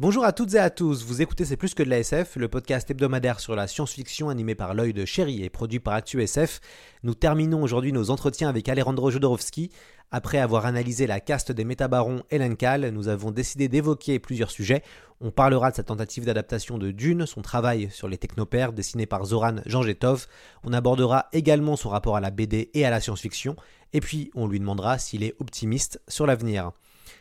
[0.00, 2.48] Bonjour à toutes et à tous, vous écoutez C'est plus que de la SF, le
[2.48, 6.60] podcast hebdomadaire sur la science-fiction animé par l'œil de chéri et produit par ActuSF.
[7.04, 9.70] Nous terminons aujourd'hui nos entretiens avec Alejandro Jodorowsky.
[10.10, 14.82] Après avoir analysé la caste des métabarons et l'Encal, nous avons décidé d'évoquer plusieurs sujets.
[15.20, 19.24] On parlera de sa tentative d'adaptation de Dune, son travail sur les technopères dessiné par
[19.24, 20.26] Zoran Janjetov.
[20.64, 23.54] On abordera également son rapport à la BD et à la science-fiction.
[23.92, 26.72] Et puis, on lui demandera s'il est optimiste sur l'avenir.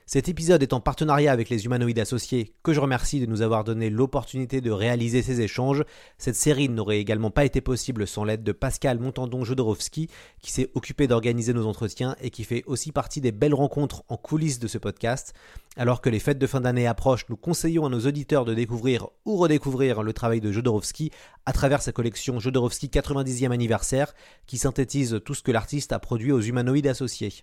[0.05, 3.63] Cet épisode est en partenariat avec les humanoïdes associés, que je remercie de nous avoir
[3.63, 5.85] donné l'opportunité de réaliser ces échanges.
[6.17, 10.09] Cette série n'aurait également pas été possible sans l'aide de Pascal Montandon-Jodorowsky,
[10.41, 14.17] qui s'est occupé d'organiser nos entretiens et qui fait aussi partie des belles rencontres en
[14.17, 15.33] coulisses de ce podcast.
[15.77, 19.07] Alors que les fêtes de fin d'année approchent, nous conseillons à nos auditeurs de découvrir
[19.23, 21.11] ou redécouvrir le travail de Jodorowsky
[21.45, 24.13] à travers sa collection Jodorowsky 90e anniversaire,
[24.47, 27.33] qui synthétise tout ce que l'artiste a produit aux humanoïdes associés.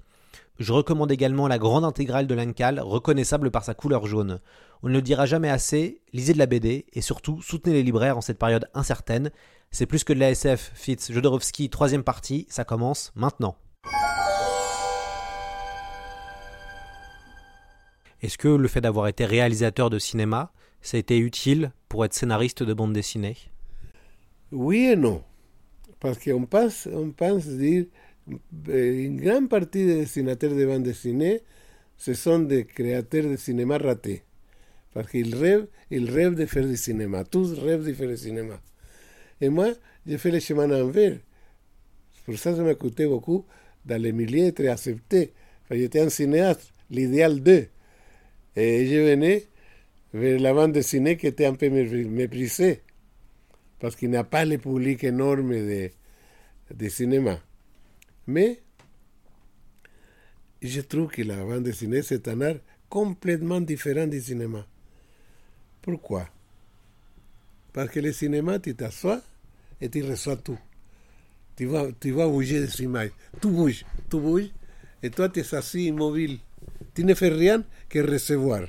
[0.58, 4.40] Je recommande également la grande intégrale de l'Ancal, reconnaissable par sa couleur jaune.
[4.82, 8.18] On ne le dira jamais assez, lisez de la BD et surtout soutenez les libraires
[8.18, 9.30] en cette période incertaine.
[9.70, 13.56] C'est plus que de la SF, Fitz Jodorowsky, troisième partie, ça commence maintenant.
[18.22, 22.12] Est-ce que le fait d'avoir été réalisateur de cinéma, ça a été utile pour être
[22.12, 23.36] scénariste de bande dessinée?
[24.52, 25.22] Oui et non.
[26.00, 27.86] Parce qu'on pense, on pense dire
[28.68, 31.40] une grande partie des dessinateurs de bande dessinée,
[31.96, 34.22] ce sont des créateurs de cinéma ratés.
[34.92, 37.24] Parce qu'ils rêvent, ils rêvent de faire du cinéma.
[37.24, 38.60] Tous rêvent de faire du cinéma.
[39.40, 39.72] Et moi,
[40.06, 41.18] j'ai fait le chemin envers.
[42.24, 43.44] Pour ça, ça m'a coûté beaucoup
[43.88, 45.32] les milieux être accepté.
[45.70, 47.68] J'étais un cinéaste, l'idéal d'eux.
[48.56, 49.44] Et je venais
[50.12, 52.82] vers la bande dessinée qui était un peu méprisée.
[53.78, 55.90] Parce qu'il n'y a pas le public énorme de,
[56.74, 57.40] de cinéma.
[58.30, 58.60] Mais
[60.62, 62.58] je trouve que la bande dessinée, c'est un art
[62.88, 64.64] complètement différent du cinéma.
[65.82, 66.28] Pourquoi?
[67.72, 69.20] Parce que le cinéma, tu t'assois
[69.80, 70.58] et tu reçois tout.
[71.56, 73.10] Tu vas, tu vas bouger des images.
[73.40, 74.50] Tout bouge, tout bouge.
[75.02, 76.38] Et toi, tu es assis immobile.
[76.94, 78.68] Tu ne fais rien que recevoir.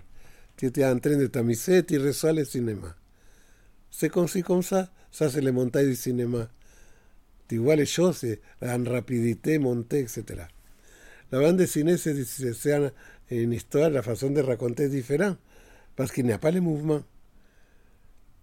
[0.57, 2.95] Tu es en train de t'amuser et tu reçois le cinéma.
[3.91, 6.49] C'est comme si, comme ça, ça c'est le montage du cinéma.
[7.57, 8.25] Vois les choses
[8.61, 10.23] en rapidité, montée, etc.
[11.31, 12.15] La bande dessinée, c'est
[13.31, 15.37] une histoire, la façon de raconter est différente,
[15.95, 17.01] parce qu'il n'y a pas le mouvement.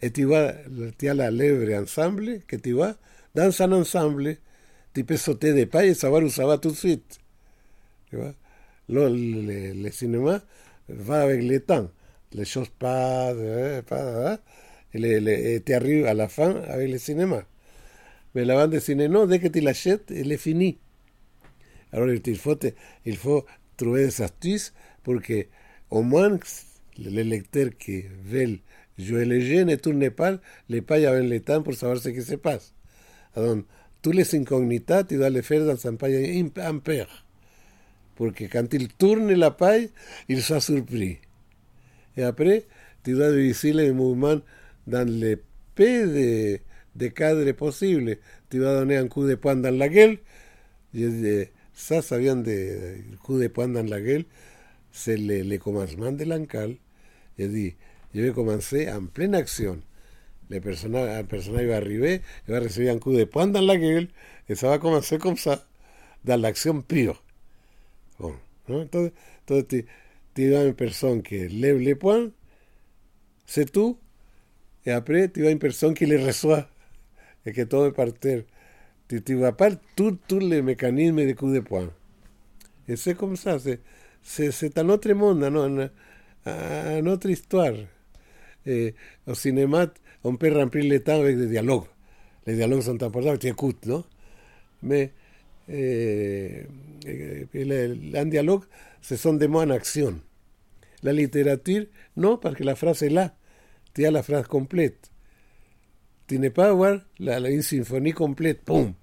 [0.01, 0.53] Et tu vois,
[0.99, 2.95] tu as la lèvre ensemble, que tu vois,
[3.35, 4.37] dans un ensemble,
[4.95, 7.19] tu peux sauter des pas et savoir où ça va tout de suite.
[8.11, 8.35] Tu vois
[8.89, 10.41] le, le, le, cinéma
[10.89, 11.91] va avec le temps.
[12.33, 13.37] Les choses passent,
[13.87, 14.39] passent
[14.95, 17.45] et tu arrives à la fin avec le cinéma.
[18.45, 20.79] Bande dessinée, non, dès que tu l'achètes, elle est finie.
[21.93, 22.59] Alors il faut,
[23.07, 24.73] il faut trouver des astuces
[25.03, 25.47] pour que,
[25.91, 26.39] au moins,
[26.99, 28.59] les lecteurs qui veulent
[28.99, 30.39] jouer le jeu ne tournent pas
[30.69, 32.75] les pailles avec le temps pour savoir ce qui se passe.
[33.37, 33.65] Donc,
[34.03, 37.25] tous les incognitas, tu dois les faire dans un paille impair.
[38.17, 39.91] Pour que quand il tourne la paille,
[40.29, 41.19] il soit surpris.
[42.17, 42.65] Et après,
[43.05, 44.41] tu dois diviser les mouvements
[44.87, 45.37] dans les
[45.75, 46.59] P de
[46.99, 48.21] de cadre posible.
[48.49, 50.21] Tibadonean cu de pandan laguel,
[50.93, 54.27] y de sa sabían de cu de pandan laguel,
[54.91, 56.81] se le, le comenzman de lancal,
[57.37, 57.77] y di,
[58.13, 59.85] yo me comencé en plena acción.
[60.49, 62.09] Le persona, el personaje iba arriba,
[62.49, 64.13] iba a recibir un cu de pandan laguel,
[64.49, 65.67] y se va a comenzar con sa,
[66.25, 67.17] de la acción pío.
[68.19, 68.83] Bueno, ¿no?
[68.83, 69.87] Entonces, entonces
[70.35, 72.35] te, una persona que le le puan,
[73.47, 73.99] se tú,
[74.85, 76.67] y après, te una persona que le resuelve
[77.49, 78.43] et que todo est par terre.
[79.09, 81.91] Tu, tu vois pas tous les de coup de poing.
[82.87, 83.59] Et c'est comme ça,
[84.23, 85.67] c'est un autre monde, non?
[85.67, 85.91] une,
[86.47, 87.73] une autre histoire.
[88.67, 88.95] Et
[89.27, 89.87] au cinéma,
[90.25, 91.87] on peut remplir le temps avec des dialogues.
[92.47, 94.05] Les dialogues sont importants, tu écoutes, non?
[94.83, 95.13] Mais
[95.71, 96.67] eh,
[98.15, 98.65] un dialogue,
[99.01, 100.21] ce sont des mots en action.
[101.03, 101.87] La littérature,
[102.17, 103.35] non, parce que la phrase est là.
[103.95, 105.11] Tu as la phrase complète
[106.29, 108.95] tiene Power, la, la sinfonía completa, ¡pum!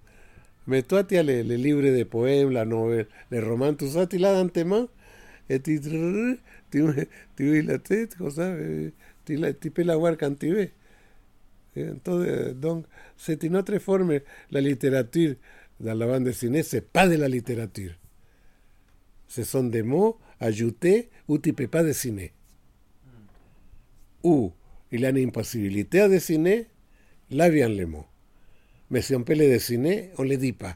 [0.68, 4.88] Metuatia le, le libre de poem, la novel, le roman tu sati la dante más,
[5.50, 5.80] eti
[7.63, 8.92] la te, cosa, eh,
[9.60, 10.72] tipe la guar cantibe.
[11.75, 15.36] Eh, entonces, eh, donc, se tiene otra forma la literatura
[15.80, 17.98] de la banda cinese, pas de la literatura.
[19.27, 21.39] Se son de mots ajoutés ou
[21.69, 22.33] pas de ciné.
[24.24, 24.54] Ou, mm.
[24.92, 26.68] il y a une impossibilité à dessiner,
[27.31, 28.06] là viennent les mots.
[28.89, 30.75] Mais si on peut les dessiner, on ne les dit pas.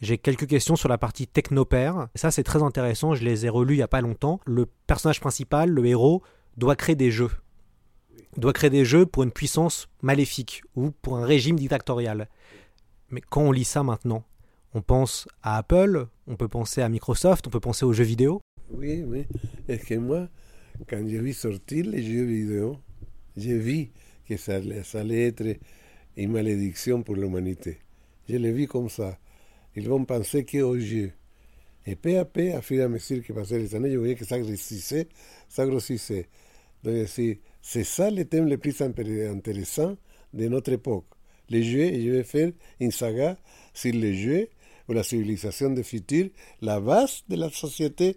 [0.00, 2.08] J'ai quelques questions sur la partie technopère.
[2.14, 3.14] Ça, c'est très intéressant.
[3.14, 4.40] Je les ai relus il n'y a pas longtemps.
[4.44, 6.22] Le personnage principal, le héros,
[6.56, 7.30] doit créer des jeux.
[8.36, 12.28] Doit créer des jeux pour une puissance maléfique ou pour un régime dictatorial.
[13.10, 14.24] Mais quand on lit ça maintenant,
[14.74, 18.40] on pense à Apple, on peut penser à Microsoft, on peut penser aux jeux vidéo.
[18.70, 19.26] Oui, oui.
[19.68, 20.28] Est-ce que moi,
[20.88, 22.78] quand j'ai vu sortir les jeux vidéo,
[23.36, 23.90] j'ai vu
[24.28, 24.60] que ça,
[24.94, 25.56] allait être
[26.16, 27.78] une malédiction pour l'humanité.
[28.28, 29.18] Je l'ai vu comme ça.
[29.76, 31.12] Ils vont penser qu'aux jeux.
[31.86, 34.14] Et peu à peu, à fur et à mesure que passaient les années, je voyais
[34.14, 35.08] que ça grossissait,
[35.48, 36.28] ça grossissait.
[36.82, 39.96] Donc, c'est ça le thème le plus intéressant
[40.32, 41.06] de notre époque.
[41.50, 43.36] Les jeux, et je vais faire une saga
[43.74, 44.48] sur les jeux
[44.88, 46.28] ou la civilisation du futur.
[46.62, 48.16] La base de la société,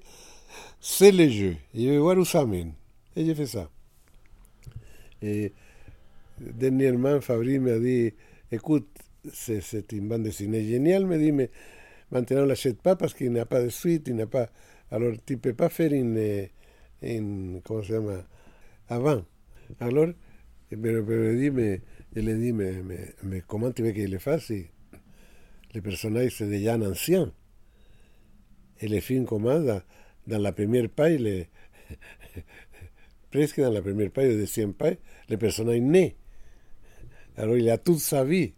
[0.80, 1.56] c'est les jeux.
[1.74, 2.74] Je vais voir où ça mène.
[3.15, 3.69] Et j'ai fait ça.
[5.21, 5.51] Et
[6.38, 8.13] den nierman fabrime di eh,
[8.51, 8.88] ecut
[9.31, 10.63] se, se timban de cine.
[10.63, 11.50] Genial me dime
[12.10, 14.51] mantener las set papas que inapa de suite inapa
[14.89, 16.51] alor tipe pafer in, eh,
[17.01, 18.28] en cómo se llama
[18.88, 19.25] avant.
[19.80, 20.16] Alor
[20.72, 21.81] eh, pero pero dime
[22.13, 24.51] le dime me, me comment tu veux que le fasse
[25.74, 27.31] le personnage c'est déjà un ancien
[28.80, 29.83] et le film commande
[30.25, 31.45] dans la première paille le,
[33.31, 34.98] presque dans la première paille de 100 paille
[35.30, 36.16] le personnage né
[37.38, 38.54] Alors il a toute sa vie.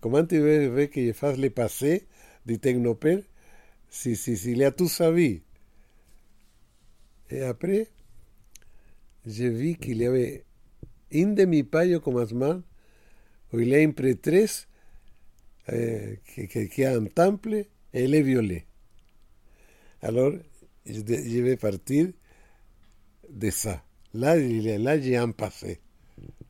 [0.00, 2.06] Comment tu veux, veux qu'il fasse le passé
[2.44, 3.20] du technopère
[3.88, 5.42] si, si, si, il a toute sa vie
[7.30, 7.88] Et après,
[9.26, 10.44] j'ai vu qu'il y avait
[11.10, 12.60] une demi-page au commencement
[13.52, 14.66] où il a une prêtresse
[15.70, 18.66] euh, qui, qui, a un temple et elle est violée.
[20.00, 20.32] Alors,
[20.84, 22.08] je, je vais partir
[23.30, 23.84] de ça.
[24.14, 25.80] Là, là j'ai un passé.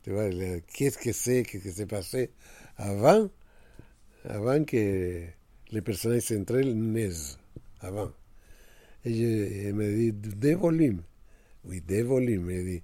[0.02, 0.28] Tu vois,
[0.74, 2.30] qu'est-ce que c'est, qu'est-ce qui s'est passé
[2.76, 3.28] avant,
[4.24, 5.22] avant que
[5.70, 7.38] les personnages centrales naissent,
[7.80, 8.10] avant.
[9.04, 11.02] Et je, il me dit, des volumes.
[11.64, 12.50] Oui, des volumes.
[12.50, 12.82] Il dit,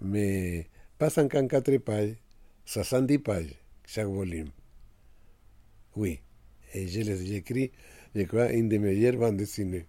[0.00, 0.66] mais
[0.98, 2.14] qu'en quatre pages,
[2.64, 3.54] 70 pages,
[3.86, 4.50] chaque volume.
[5.96, 6.20] Oui.
[6.74, 7.70] Et je les écrit,
[8.14, 9.86] je crois, une des meilleures bandes dessinées.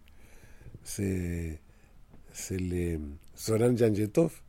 [0.83, 1.59] C'est,
[2.31, 2.99] c'est le
[3.35, 4.41] Soran Janjetov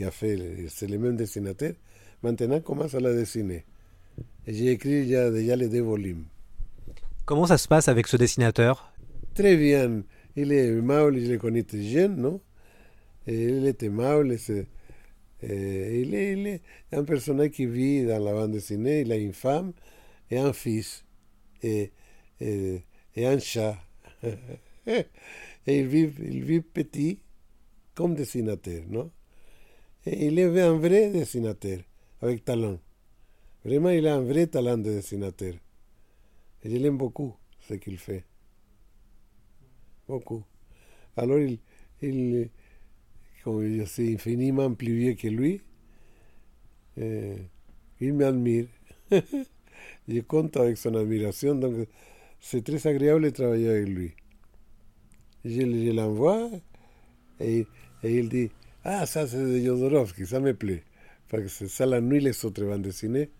[0.00, 1.74] qui a fait, c'est le même dessinateur.
[2.22, 3.66] Maintenant, commence à la dessiner.
[4.46, 6.24] Et j'ai écrit déjà, déjà les deux volumes.
[7.26, 8.94] Comment ça se passe avec ce dessinateur?
[9.34, 10.02] Très bien.
[10.36, 12.40] Il est aimable, je le connais très jeune, non
[13.26, 14.68] Et Il est aimable, c'est,
[15.42, 16.62] et il, est, il est
[16.92, 19.74] un personnage qui vit dans la bande dessinée, il a une femme
[20.30, 21.04] et un fils
[21.62, 21.92] et,
[22.40, 22.84] et,
[23.16, 23.76] et un chat.
[24.86, 25.04] et
[25.66, 27.18] il vit, il vit petit
[27.94, 29.10] comme dessinateur, non
[30.06, 31.80] Il est un vrai dessinateur,
[32.22, 32.78] avec talent.
[33.64, 35.54] Vraiment, il a un vrai talent de dessinateur.
[36.62, 38.24] Et je l'aime beaucoup, ce qu'il fait.
[40.08, 40.42] Beaucoup.
[41.16, 41.58] Alors, il,
[42.00, 42.48] il,
[43.44, 45.60] comme je suis infiniment plus vieux que lui,
[46.96, 47.36] eh,
[48.00, 48.66] il m'admire.
[50.08, 51.88] je compte avec son admiration, donc
[52.40, 54.12] c'est très agréable de travailler avec lui.
[55.44, 56.50] Je, je l'envoie
[57.40, 57.66] et,
[58.02, 58.50] il dit
[58.84, 60.84] Ah, ça c'est de Jodorowsky, ça me plaît.
[61.28, 63.30] Parce que ça la nuit les autres bandes dessinées,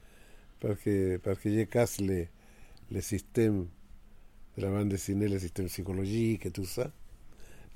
[0.61, 2.29] parce que, parce que je casse les,
[2.91, 3.67] les systèmes
[4.57, 6.91] de la bande dessinée, les systèmes psychologiques et tout ça.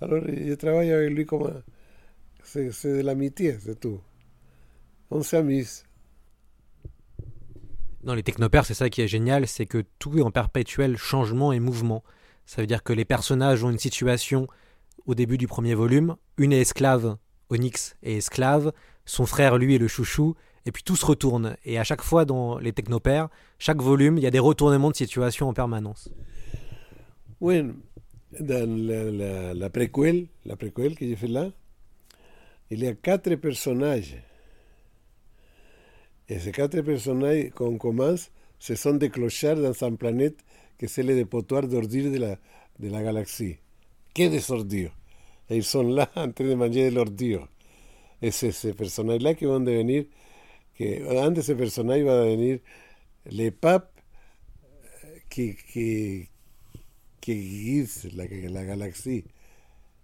[0.01, 1.63] Alors je travaille avec lui comme
[2.43, 4.01] c'est de l'amitié, c'est tout.
[5.11, 5.85] On s'amuse.
[8.03, 11.53] Dans les technopères, c'est ça qui est génial, c'est que tout est en perpétuel changement
[11.53, 12.05] et mouvement.
[12.45, 14.47] Ça veut dire que les personnages ont une situation
[15.07, 17.17] au début du premier volume, une est esclave,
[17.55, 18.73] Onyx est esclave,
[19.05, 20.35] son frère lui est le chouchou,
[20.67, 21.57] et puis tout se retourne.
[21.65, 24.97] Et à chaque fois dans les technopères, chaque volume, il y a des retournements de
[24.97, 26.11] situation en permanence.
[27.41, 27.63] Oui,
[28.41, 31.51] dans la, la, la préquelle, la préquelle que j'ai fait là,
[32.71, 34.17] il y a quatre personnages.
[36.29, 40.39] Et ces quatre personnages qu'on commence, ce sont des clochards dans une planète
[40.79, 42.39] que c'est le dépotoir d'ordures de la,
[42.81, 43.59] de la galaxie.
[44.15, 44.97] Que des ordures.
[45.49, 47.49] e ir son là antes de mangiare l'ordío.
[48.21, 50.09] Es ese personaje là que van a venir,
[50.75, 52.63] que antes ese personaje va a venir
[53.25, 53.91] le pap
[55.29, 56.29] que, que,
[57.21, 59.23] que es la, la galaxia.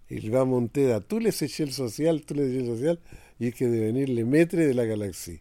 [0.09, 2.99] Il va monter a tous les échelles sociales, tous les échelles sociales,
[3.39, 5.39] y es que devenir le maître de la galaxia.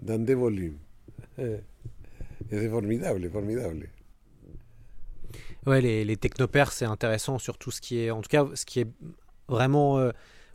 [0.00, 0.34] Dan de.
[2.50, 3.90] Es formidable, formidable.
[5.66, 8.80] Ouais, les, technopères, c'est intéressant sur tout ce qui est, en tout cas, ce qui
[8.80, 8.88] est
[9.48, 10.10] vraiment, euh,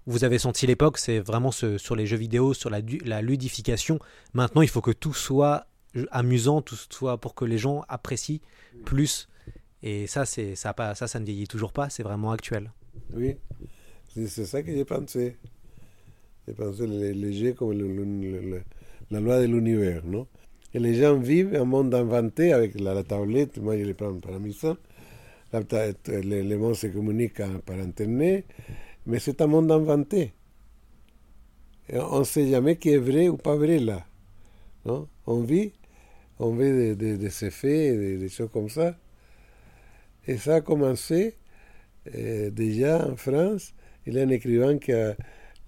[0.07, 2.81] vous avez senti l'époque, c'est vraiment sur les jeux vidéo, sur la,
[3.21, 3.99] ludification.
[4.33, 5.67] Maintenant, il faut que tout soit
[6.11, 8.39] amusant, tout soit pour que les gens apprécient
[8.83, 9.27] plus.
[9.83, 11.89] Et ça, ça, ça, ça ne vieillit toujours pas.
[11.89, 12.71] C'est vraiment actuel.
[13.13, 13.35] Oui,
[14.07, 15.37] c'est ça que j'ai pensé.
[16.47, 17.73] J'ai pensé les, jeux comme
[19.11, 20.27] la loi de l'univers, non?
[20.73, 24.33] Et les gens vivent un monde inventé avec la, tablette, moi je les prends par
[24.33, 24.39] la
[25.53, 28.45] les mondes se communiquent par Internet,
[29.07, 30.33] mais c'est un monde inventé.
[31.89, 34.05] Et on ne sait jamais qui est vrai ou pas vrai là.
[34.85, 35.73] Non on vit,
[36.39, 38.97] on vit de, de- de ces faits, des des choses comme ça.
[40.27, 41.35] Et ça a commencé
[42.15, 43.73] euh, déjà en France,
[44.07, 45.15] il y a un écrivain qui a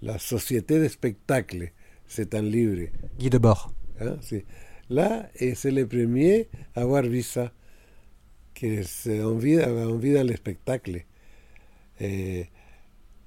[0.02, 1.72] la Société de spectacle,
[2.06, 2.88] c'est un livre.
[3.18, 3.72] Guy Debord.
[4.00, 4.16] hein,
[4.90, 7.52] Là, et c'est le premier à avoir vu ça,
[8.58, 9.36] que on
[9.98, 11.04] vit dans le spectacle.
[12.00, 12.48] Et, et,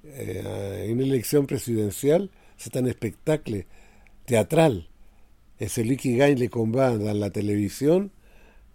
[0.06, 3.64] euh, une élection présidentielle, c'est un spectacle
[4.26, 4.84] théâtral.
[5.60, 8.10] Et celui qui gagne les combats dans la télévision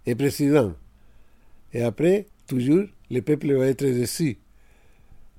[0.05, 0.73] est président.
[1.73, 4.37] Et après, toujours, le peuple va être dessus.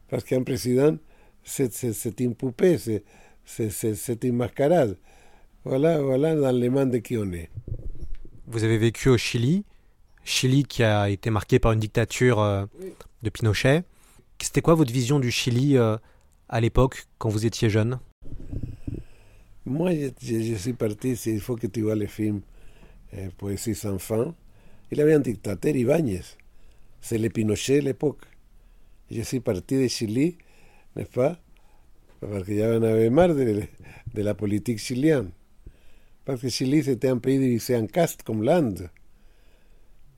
[0.09, 0.97] Parce qu'un président,
[1.43, 2.79] c'est une poupée,
[3.45, 4.97] c'est une mascarade.
[5.65, 7.51] Voilà, voilà dans les mains de qui on est.
[8.47, 9.65] Vous avez vécu au Chili,
[10.29, 12.67] Chili qui a été marqué par une dictature euh,
[13.23, 13.83] de Pinochet.
[14.41, 15.97] C'était quoi votre vision du Chili euh,
[16.51, 17.99] à l'époque, quand vous étiez jeune?
[19.65, 20.09] Moi, je,
[20.43, 22.41] je- suis parti, il faut que tu vois le film
[23.15, 24.35] euh, Poésie sans fin.
[24.91, 26.23] Il avait un dictateur, Ibáñez.
[27.01, 28.23] C'est le Pinochet de l'époque.
[29.11, 30.37] Je suis parti de Chili,
[30.97, 31.39] n'est-ce pas?
[32.21, 33.63] Parce que j'en avais marre de,
[34.15, 35.31] de la politique chilienne.
[36.25, 38.91] Parce que Chili, c'était un pays divisé en castes, comme l'Inde.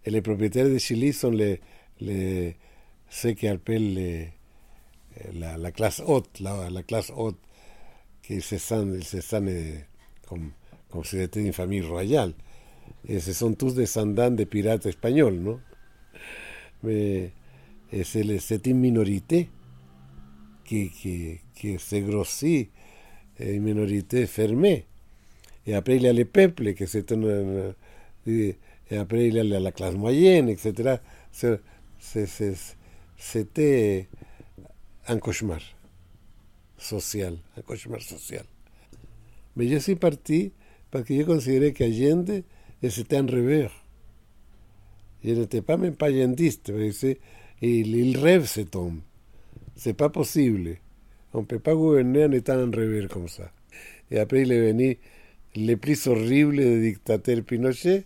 [0.04, 1.60] el propietario de Silison le,
[1.98, 2.56] le
[3.08, 4.32] sé que Alpel le, eh,
[5.34, 7.36] la, la clase OT, la, la clase OT
[8.22, 9.86] que se sane, se sane
[10.26, 10.54] con,
[10.88, 12.34] con se detiene familia royal.
[13.06, 15.60] Ese son tus de Sandán de pirata español, ¿no?
[16.82, 17.32] Me,
[17.90, 19.48] es el setín minorité
[20.64, 22.70] que, que, que se grosí
[23.38, 24.86] eh, minorité fermé.
[25.66, 27.74] Y apela le peple que se torna.
[28.26, 28.56] Eh,
[28.90, 30.96] il y a la, la classe moyenne, etc.
[33.16, 34.08] C'était
[35.06, 35.60] un cauchemar
[36.78, 38.44] social, un cauchemar social.
[39.56, 40.52] Mais je suis parti
[40.90, 42.42] parce que je considérais qu'Allende
[42.88, 43.72] c'était un rêveur.
[45.22, 46.72] Je n'étais pas même pas allendiste,
[47.60, 49.02] il, il rêve cet homme.
[49.76, 50.76] C'est pas possible.
[51.34, 53.52] On peut pas gouverner en étant un rêveur comme ça.
[54.10, 54.98] Et après, il est venu
[55.56, 58.04] le plus horrible des dictateurs Pinochet,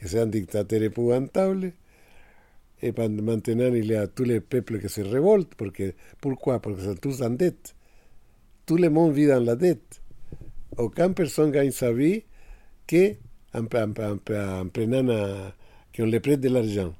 [0.00, 1.72] que c'est un dictateur épouvantable.
[2.82, 5.54] Et maintenant, il y a tous les peuples qui se révoltent.
[5.56, 7.74] Porque, pourquoi Parce qu'ils sont tous en dette.
[8.66, 10.00] Tout le monde vit dans la dette.
[10.76, 12.24] Aucune personne gagne sa vie
[12.86, 13.14] que
[13.54, 15.52] en, en, en- en prenant
[15.96, 16.94] qu'on le prête de l'argent.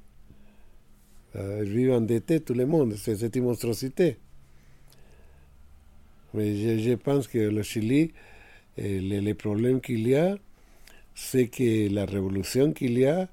[1.35, 2.95] Ils vivent endettés, tout le monde.
[2.97, 4.17] C'est c'est une monstruosité.
[6.35, 8.12] Mais je, pense que le Chili,
[8.79, 10.37] eh, le, le problème qu'il y a,
[11.16, 13.28] c'est que la révolution qu'il y a,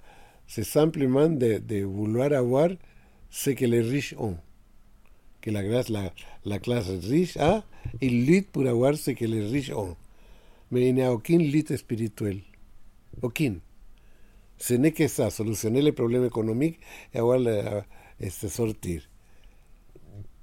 [0.47, 2.69] c'est simplement de, de vouloir avoir
[3.29, 4.37] ce que les riches ont.
[5.41, 6.13] Que la, la,
[6.45, 7.63] la classe riche a,
[8.01, 9.95] ils luttent pour avoir ce que les riches ont.
[10.71, 12.41] Mais il n'y a aucune lutte spirituelle.
[13.21, 13.59] Aucune.
[14.57, 16.79] Ce n'est que ça, solutionner les problèmes économiques
[17.13, 17.83] et avoir le-
[18.19, 19.09] et se sortir.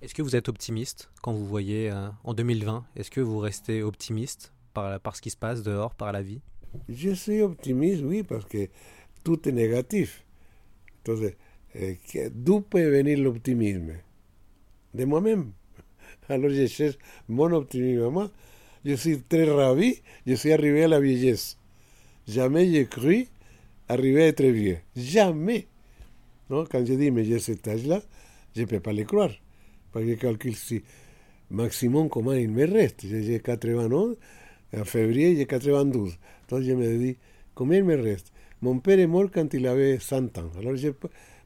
[0.03, 3.83] Est-ce que vous êtes optimiste quand vous voyez euh, en 2020 Est-ce que vous restez
[3.83, 6.41] optimiste par, par ce qui se passe dehors, par la vie?
[6.89, 8.69] Je suis optimiste, oui, parce que
[9.25, 10.25] tout est négatif.
[11.01, 11.33] Entonces,
[11.75, 11.99] eh,
[12.31, 13.95] d'où peut venir l'optimisme
[14.95, 15.53] De moi-même.
[16.29, 16.99] Alors je cherche
[17.29, 18.09] mon optimisme.
[18.09, 18.31] Moi,
[18.85, 21.57] je suis très ravi, je suis arrivé à la vieillesse.
[22.27, 23.27] Jamais j'ai cru
[23.89, 24.79] arriver à être vieux.
[24.97, 25.67] Jamais.
[26.49, 28.03] Non, quand je dis, mais j'ai cet âge-là,
[28.55, 29.31] je ne peux pas le croire.
[29.93, 30.83] Parce que je calcule si
[31.51, 33.07] maximum comment il me reste.
[33.07, 34.15] J'ai 80 ans,
[34.73, 36.19] a febrie y catre banduz.
[36.43, 37.17] Entonces yo me di,
[37.55, 38.33] comerme rest.
[38.61, 40.51] Mompere morcant y la ve santan.
[40.59, 40.91] Alors je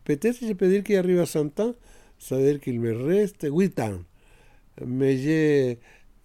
[0.05, 1.77] peut-être je pedir que arriba santan,
[2.19, 4.07] saber que me reste huitan.
[4.85, 5.79] Me lle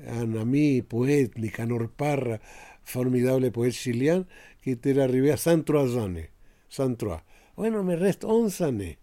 [0.07, 2.39] anami poet Nicanor Parra,
[2.83, 4.25] formidable poet chileno,
[4.61, 6.29] que te arribé a San Trois années.
[6.69, 7.23] San Trois.
[7.55, 8.97] Bueno, me reste 11 années.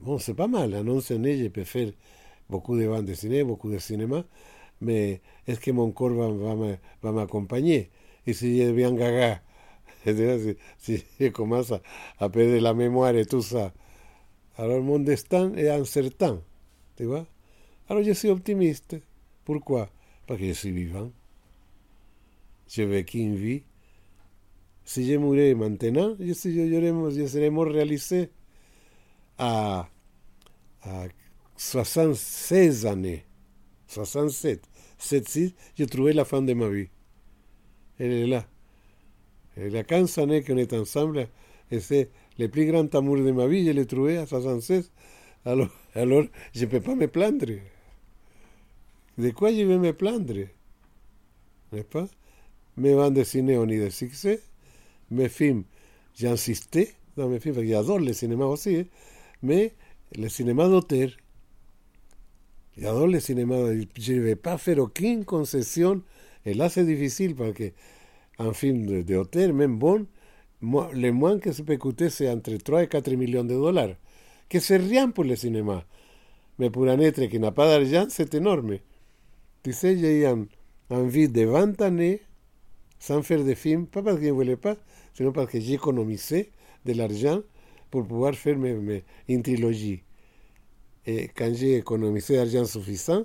[0.00, 1.92] Bon, c'est pas mal, à 11 années, je peux faire
[2.48, 4.24] beaucoup de bandes dessinées, beaucoup de cinéma
[4.80, 7.90] mais est-ce que mon corps va, va me- va m'accompagner
[8.26, 9.42] Et si je deviens gaga,
[10.06, 10.14] si,
[10.78, 11.28] si je
[11.72, 11.82] à,
[12.18, 12.74] à perdre la
[13.16, 13.72] et tout ça,
[14.58, 16.42] alors mon destin est incertain,
[16.96, 17.26] tu vois
[17.88, 18.96] Alors je suis optimiste.
[19.44, 19.90] Pourquoi
[20.26, 21.12] Parce que je suis vivant.
[22.68, 23.64] J'ai vécu une vie.
[24.84, 28.30] Si je mourais maintenant, je, suis- je, j'aurais- je serais mort réalisé
[29.38, 29.88] à
[31.56, 33.24] 76 années.
[33.86, 34.62] 67.
[35.00, 36.88] 7-6, j'ai trouvé la fin de ma vie.
[37.98, 38.46] Elle est là.
[39.56, 41.28] Il y a 15 années qu'on est ensemble
[41.70, 44.90] et c'est le plus grand amour de ma vie, je l'ai trouvé à 76.
[45.44, 47.46] Alors, alors je ne peux pas me plaindre.
[49.18, 50.46] De quoi je vais me plaindre
[51.72, 52.08] N'est-ce pas
[52.76, 54.40] Mes bandes dessinées ont eu des succès.
[55.10, 55.64] Mes films,
[56.14, 58.84] j'ai insisté dans mes films, parce que j'adore le cinéma aussi, hein,
[59.42, 59.74] mais
[60.16, 61.10] le cinéma d'auteur.
[62.76, 66.04] La doble cinemada del Girvepáfero, que en concesión
[66.44, 67.74] el hace difícil para que,
[68.38, 70.08] en film de, de hotel, men bon,
[70.60, 73.96] mo, le moins que se pecutese entre 3 y 4 millones de dólares.
[74.48, 75.86] Que se rían por el cinema.
[76.56, 78.82] Me puranetre que na padar c'est enorme.
[79.64, 80.48] Dice llegan
[80.90, 82.20] envie de 20 années
[82.98, 84.76] sans faire de film, pas parce que je ne voulais pas,
[85.14, 86.50] sino parce que j'économisais
[86.84, 87.40] de l'argent
[87.90, 90.02] pour pouvoir faire mes, mes, une trilogie.
[91.36, 93.24] Quand j'ai économisé l'argent suffisant,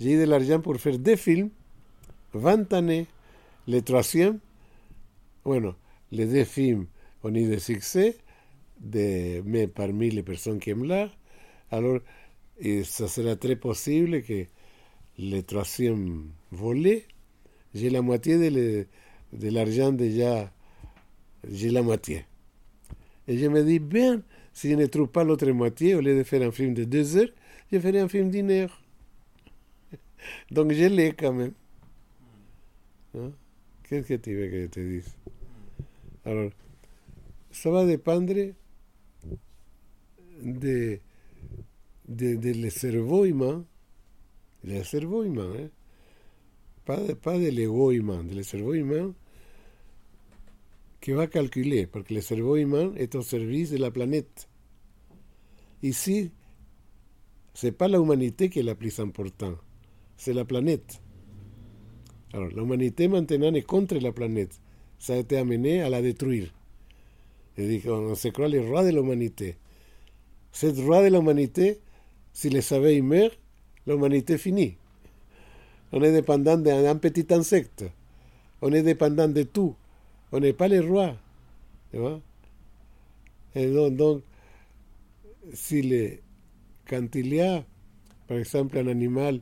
[0.00, 1.50] j'ai eu de l'argent pour faire deux films,
[2.34, 3.06] 20 années.
[3.68, 4.38] Le troisième,
[5.44, 5.74] bueno,
[6.10, 6.86] les deux films
[7.22, 8.16] ont eu des succès,
[8.80, 11.10] de, mais parmi les personnes qui aiment l'art,
[11.70, 12.00] alors
[12.84, 14.46] ça sera très possible que
[15.18, 17.04] le troisième volet,
[17.74, 20.52] j'ai la moitié de l'argent déjà,
[21.48, 22.24] j'ai la moitié.
[23.28, 26.22] Et je me dis, bien, si je ne trouve pas l'autre moitié, au lieu de
[26.22, 27.32] faire un film de deux heures,
[27.72, 28.80] je ferai un film d'une heure.
[30.50, 31.52] Donc je l'ai quand même.
[33.14, 33.32] Hein?
[33.84, 35.16] Qu'est-ce que tu veux que je te dise?
[36.24, 36.50] Alors,
[37.50, 38.34] ça va dépendre
[40.42, 40.98] de,
[42.08, 43.64] de, de le cerveau humain,
[44.64, 45.68] le cerveau humain, hein?
[46.84, 49.14] pas, de, pas de l'ego humain, de le cerveau humain
[51.02, 54.48] qui va calculer, parce que le cerveau humain est au service de la planète.
[55.82, 56.30] Ici,
[57.54, 59.58] c'est pas l'humanité qui est la plus importante,
[60.16, 61.02] c'est la planète.
[62.32, 64.60] Alors, l'humanité maintenant est contre la planète.
[64.98, 66.54] Ça a été amené à la détruire.
[67.58, 69.56] Et dit on se croit les rois de l'humanité.
[70.52, 71.80] Cette roi de l'humanité,
[72.32, 73.36] si le soleil meurt,
[73.86, 74.76] l'humanité finit.
[75.90, 77.84] On est dépendant d'un petit insecte.
[78.62, 79.74] On est dépendant de tout.
[80.32, 81.16] On n'est pas les rois.
[81.90, 82.20] Tu vois
[83.54, 84.22] Et donc,
[85.52, 86.10] si le,
[86.88, 87.64] quand il y a,
[88.26, 89.40] par exemple, un animal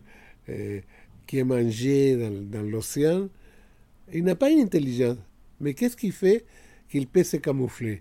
[0.48, 0.80] euh,
[1.26, 3.28] qui est mangé dans, l'océan,
[4.12, 5.18] il n'a pas une intelligence.
[5.60, 6.44] Mais qu'est-ce qui fait?
[6.88, 8.00] Qu'il peut se camoufler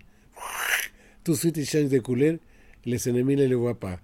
[1.22, 2.38] Tout de suite, il change de couleur,
[2.84, 4.00] les ennemis ne le voient pas.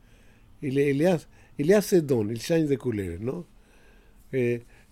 [0.63, 1.19] Il, a, il y a
[1.59, 3.45] il change de couleur, non?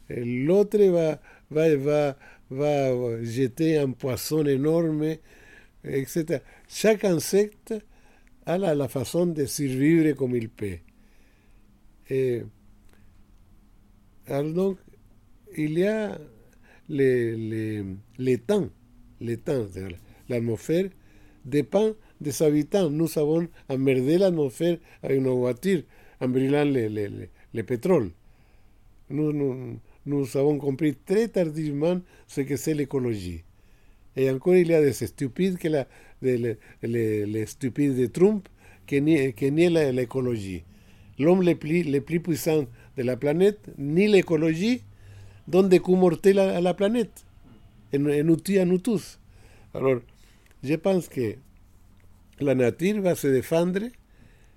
[0.08, 2.16] L'autre va, va, va,
[2.50, 5.16] va jeter un poisson énorme,
[5.84, 6.42] etc.
[6.68, 7.74] Chaque insecte
[8.46, 10.78] a la, façon de survivre comme il peut.
[14.26, 14.78] Alors donc,
[15.56, 16.18] il y a
[16.88, 17.84] les, les,
[18.18, 18.68] les temps.
[19.20, 19.66] Les temps,
[20.28, 20.90] l'atmosphère
[21.44, 22.90] dépend des habitants.
[22.90, 25.82] Nous avons emmerdé l'atmosphère avec nos voitures
[26.20, 28.10] en brûlant le- le pétrole.
[29.10, 33.42] Nous, nous, nous avons compris très tardivement ce que c'est l'écologie.
[34.16, 35.86] Et encore, il y a des stupides, que la,
[36.22, 38.48] les, les- les stupides de Trump
[38.86, 39.32] qui nient,
[39.92, 40.62] l'écologie.
[41.18, 44.82] L'homme le plus, le plus puissant de la planète nie l'écologie,
[45.48, 47.24] donne des coups mortels à, à la planète.
[47.92, 49.18] Et, et nous tue à nous tous.
[49.74, 50.00] Alors,
[50.62, 51.34] je pense que
[52.40, 53.80] la nature va se défendre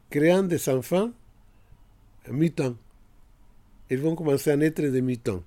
[0.10, 1.12] créant des enfants
[2.32, 2.76] mutants.
[3.90, 5.44] Ils vont commencer à naître des mutants.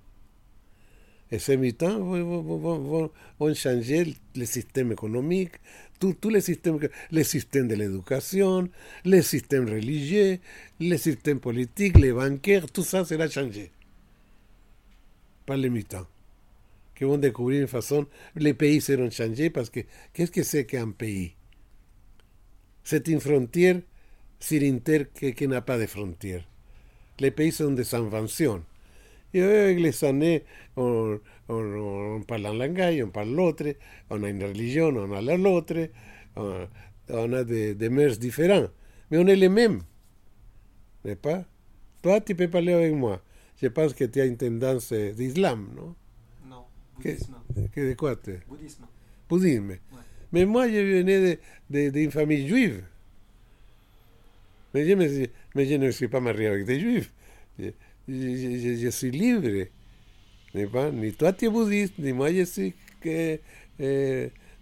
[1.32, 5.52] Et ces mutants vont, vont- vont- vont- changer le système économique,
[6.00, 6.78] tout, tout le système,
[7.12, 8.68] le système de l'éducation,
[9.04, 10.38] le système religieux,
[10.80, 13.70] le système politique, les bancaires, tout ça sera changé
[15.46, 16.06] par les mutants
[16.96, 18.06] qui vont découvrir une façon.
[18.36, 19.80] Les pays seront changés parce que
[20.12, 21.34] qu'est-ce que c'est qu'un pays?
[22.82, 23.80] C'est une frontière
[24.40, 26.44] sur une terre qui, qui n'a pas de frontières.
[27.20, 28.64] Les pays sont des inventions.
[29.32, 30.44] Et avec les années,
[30.76, 31.54] on, on,
[32.16, 33.64] on parle un langage, on parle l'autre,
[34.10, 35.88] on a une religion, on a l'autre,
[36.36, 36.66] on,
[37.10, 38.66] on a des, des mœurs différents.
[39.10, 39.80] Mais on est les mêmes.
[41.04, 41.44] N'est-ce pas?
[42.02, 43.20] Toi, tu peux parler avec moi.
[43.60, 45.94] Je pense que tu as une tendance d'islam, non?
[46.48, 46.64] Non,
[47.00, 47.10] Que,
[47.74, 48.16] que de quoi
[48.48, 48.84] Bouddhisme.
[49.28, 49.74] Bouddhisme.
[50.32, 51.38] Mais moi, je venais de-
[51.70, 52.82] de- d'une famille juive.
[54.74, 54.94] Mais je,
[55.54, 57.12] mais je ne suis pas marié avec des juifs.
[57.58, 57.70] Je,
[58.08, 59.66] je- je- suis libre.
[60.72, 63.38] Pas Ni toi, tu es bouddhiste, ni moi, je suis que,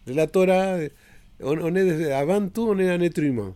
[0.06, 0.78] de la Torah.
[1.40, 3.54] On, est, de- avant tout, on est un être humain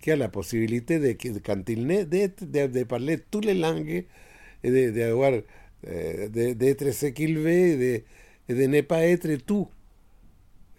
[0.00, 4.04] qui a la possibilité de, quand il d'être- de, de parler toutes les langues
[4.64, 5.12] et de, de
[6.28, 8.02] de- d'être ce qu'il veut et
[8.48, 9.68] de, de ne pas être tout.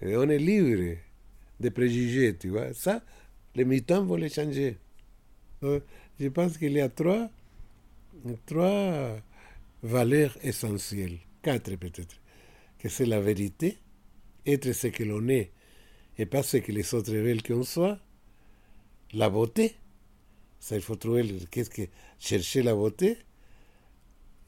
[0.01, 0.97] Et on est libre
[1.59, 2.73] de préjugés, tu vois.
[2.73, 3.03] Ça,
[3.55, 4.77] les militants vont les changer.
[5.63, 5.79] Euh,
[6.19, 7.29] Je pense qu'il y a trois,
[8.45, 9.17] trois
[9.83, 12.15] valeurs essentielles, quatre peut-être,
[12.79, 13.77] que c'est la vérité,
[14.45, 15.51] être ce que l'on est
[16.17, 17.99] et pas ce que les autres veulent qu'on soit,
[19.13, 19.75] la beauté,
[20.59, 21.83] ça il faut trouver qu'est-ce que
[22.19, 23.17] chercher la beauté,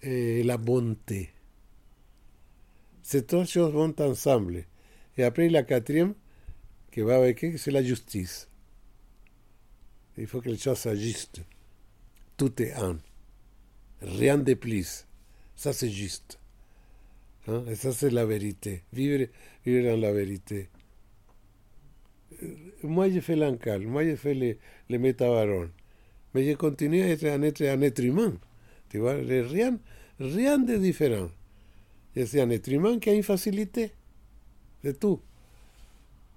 [0.01, 1.29] et la bonté.
[3.01, 4.65] Ces trois choses vont ensemble.
[5.17, 6.13] Et après la quatrième,
[6.91, 8.47] qui va avec c'est la justice.
[10.17, 11.41] Il faut que les choses justes.
[12.37, 12.97] Tout est un.
[14.01, 15.05] Rien de plus.
[15.55, 16.39] Ça, c'est juste.
[17.47, 17.63] Hein?
[17.69, 18.83] Et ça, c'est la vérité.
[18.93, 19.27] Vivre,
[19.65, 20.69] vivre dans la vérité.
[22.43, 22.47] Euh,
[22.83, 23.81] Moi, j'ai fait l'ancal.
[23.81, 24.57] Moi, j'ai fait les,
[24.89, 24.99] les.
[24.99, 28.33] Mais je continue à être un être, être humain.
[28.89, 29.79] Tu vois, rien,
[30.19, 31.29] rien de différent.
[32.15, 33.91] Je un être humain qui a une facilité.
[34.83, 35.21] C'est tout.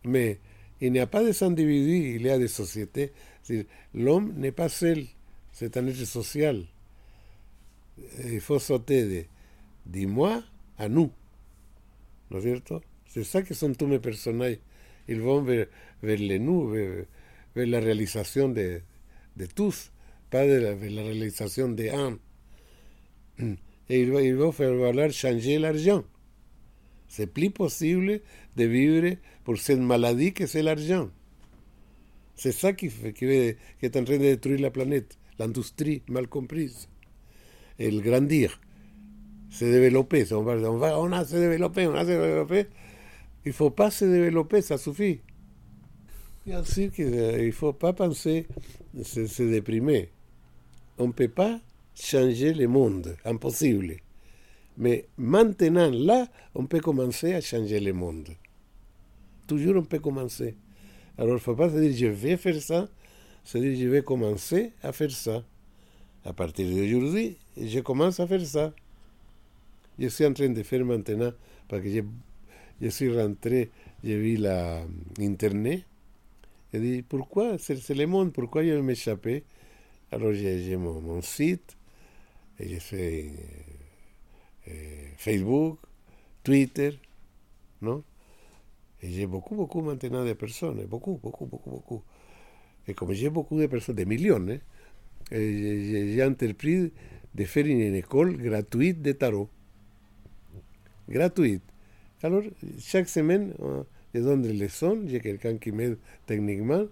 [0.04, 0.38] Mais
[0.80, 3.12] il n'y a pas des individus, il y a des sociétés.
[3.50, 5.04] C'est- L'homme n'est pas seul,
[5.52, 6.64] c'est un être social.
[8.24, 9.24] Il faut sauter de,
[9.86, 10.42] du moi
[10.78, 11.10] à nous.
[12.30, 12.80] ¿No es cierto?
[13.08, 14.58] C'est ça que sont tous mes personnages.
[15.08, 15.66] Ils vont vers,
[16.00, 17.06] vers nous, vers,
[17.56, 18.80] la réalisation de,
[19.36, 19.90] de tous,
[20.30, 22.18] pas de la, vers la réalisation de un.
[23.88, 26.04] Et il va, il va changer l'argent.
[27.08, 28.20] C'est plus possible
[28.56, 31.10] de vivre pour cette maladie que c'est l'argent.
[32.40, 36.88] C'est ça qui, fait- qui, est en train de détruire la planète, l'industrie mal comprise.
[37.78, 38.58] Et le grandir,
[39.50, 40.24] se développer.
[40.32, 42.66] On, va, on, va, on a se développé, on a se développé.
[43.44, 45.20] Il ne faut pas se développer, ça suffit.
[46.46, 48.46] Bien sûr qu'il ne faut pas penser
[49.02, 50.08] se, se déprimer.
[50.96, 51.60] On ne peut pas
[51.94, 53.96] changer le monde, impossible.
[54.78, 58.30] Mais maintenant, là, on peut commencer à changer le monde.
[59.46, 60.56] Toujours on peut commencer.
[61.20, 62.88] Alors, il ne faut pas se dire je vais faire ça,
[63.44, 65.44] se dire je vais commencer à faire ça.
[66.24, 68.72] À partir d'aujourd'hui, je commence à faire ça.
[69.98, 71.30] Je suis en train de faire maintenant,
[71.68, 72.00] parce que je,
[72.80, 73.68] je suis rentré,
[74.02, 74.80] j'ai vu la
[75.20, 75.82] Internet,
[76.72, 77.58] j'ai dit pourquoi?
[77.58, 79.44] C'est le monde, pourquoi je vais m'échapper?
[80.10, 81.76] Alors j'ai mon, site,
[82.58, 83.26] et j'ai fait
[84.68, 85.78] euh, euh, Facebook,
[86.42, 86.98] Twitter,
[87.82, 88.02] non?
[89.02, 92.02] J'ai beaucoup, beaucoup maintenant de personnes, beaucoup, beaucoup, beaucoup, beaucoup.
[92.88, 94.58] Et comme j'ai beaucoup de personnes, des millions, hein,
[95.32, 96.92] et j'ai entrepris
[97.34, 99.48] de faire une école gratuite de tarot.
[101.08, 101.62] Gratuite.
[102.22, 102.42] Alors,
[102.78, 103.82] chaque semaine, euh,
[104.14, 106.84] je donne des leçons, j'ai quelqu'un qui m'aide techniquement,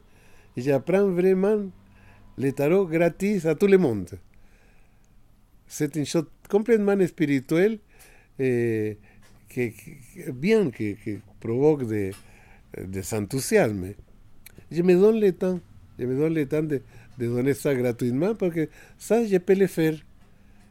[0.56, 1.70] et j'apprends vraiment
[2.38, 4.10] le tarot gratis à tout le monde.
[5.66, 7.78] C'est une chose complètement spirituelle
[8.38, 8.98] et
[9.48, 12.10] que, que- bien, que, que provoque de,
[12.78, 13.94] des enthousiasmes.
[14.70, 15.60] Je me donne le temps,
[15.98, 16.82] je me donne le temps de,
[17.18, 19.94] de donner ça gratuitement parce que ça, je peux le faire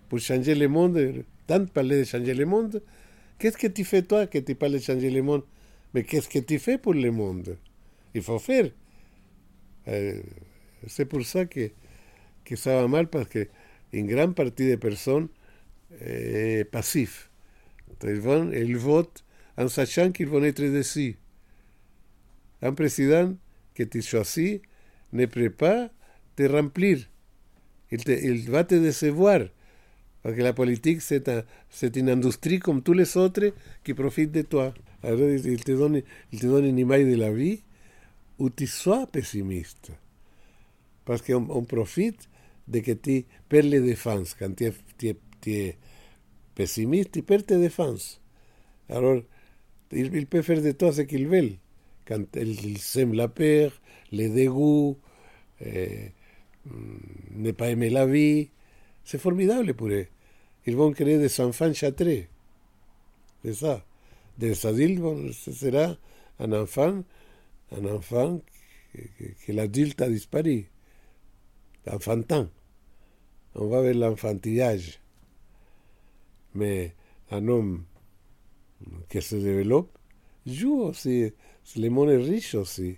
[0.09, 1.23] pour changer le monde.
[1.45, 2.81] Tant parler de changer le monde.
[3.39, 5.43] Qu'est-ce que tu fais toi que tu parles de changer le monde
[5.93, 7.57] Mais qu'est-ce que tu fais pour le monde
[8.13, 8.69] Il faut faire.
[9.87, 10.21] Euh,
[10.87, 11.69] c'est pour ça que,
[12.43, 13.47] que ça va mal parce que
[13.93, 15.27] une grande partie des personnes
[16.01, 17.29] est passif.
[18.03, 19.23] Ils, vont, ils votent
[19.57, 21.17] en sachant qu'ils vont être déçus.
[22.61, 23.35] Un président
[23.73, 24.59] que tu choisis
[25.13, 25.89] ne peut pas
[26.35, 27.07] te remplir.
[27.91, 29.41] Il, te- il va te décevoir.
[30.21, 31.43] Parce que la politique, c'est un-
[31.95, 34.73] une industrie comme tous les autres qui profitent de toi.
[35.03, 37.61] Alors, il te donne, il te donne une image de la vie
[38.39, 39.91] où tu sois pessimiste.
[41.05, 42.27] Parce qu'on on profite
[42.67, 44.33] de que tu perds les défenses.
[44.37, 45.77] Quand tu es, tu es- tu es
[46.55, 48.19] pessimiste, tu perds tes défenses.
[48.89, 49.21] Alors,
[49.91, 51.51] il, peut faire de toi ce qu'il veut.
[52.05, 53.71] Quand il, il sème la peur,
[54.11, 54.97] les dégoûts,
[55.65, 56.07] euh,
[56.65, 56.71] mm,
[57.35, 58.49] ne pas aimer la vie,
[59.03, 60.07] c'est formidable pour eux.
[60.65, 62.29] ils vont créer des enfants châtrés.
[63.43, 63.85] C'est ça.
[64.37, 65.97] Des adultes, bon, ce sera
[66.39, 67.03] un enfant,
[67.71, 68.41] un enfant
[68.93, 70.69] que, que- que l'adulte a disparu.
[71.89, 72.49] Enfantin.
[73.55, 74.99] On va vers l'enfantillage.
[76.53, 76.93] Mais
[77.31, 77.83] un homme
[79.09, 79.89] qui se développe
[80.45, 81.31] joue aussi.
[81.75, 82.97] Le monde est riche aussi.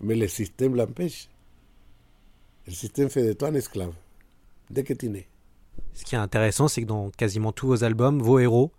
[0.00, 1.28] Mais le système l'empêche.
[2.66, 3.94] Le système fait de toi un esclave.
[4.70, 5.28] Dès que tu nais.
[5.92, 8.72] Ce qui est intéressant, c'est que dans quasiment tous vos albums, vos héros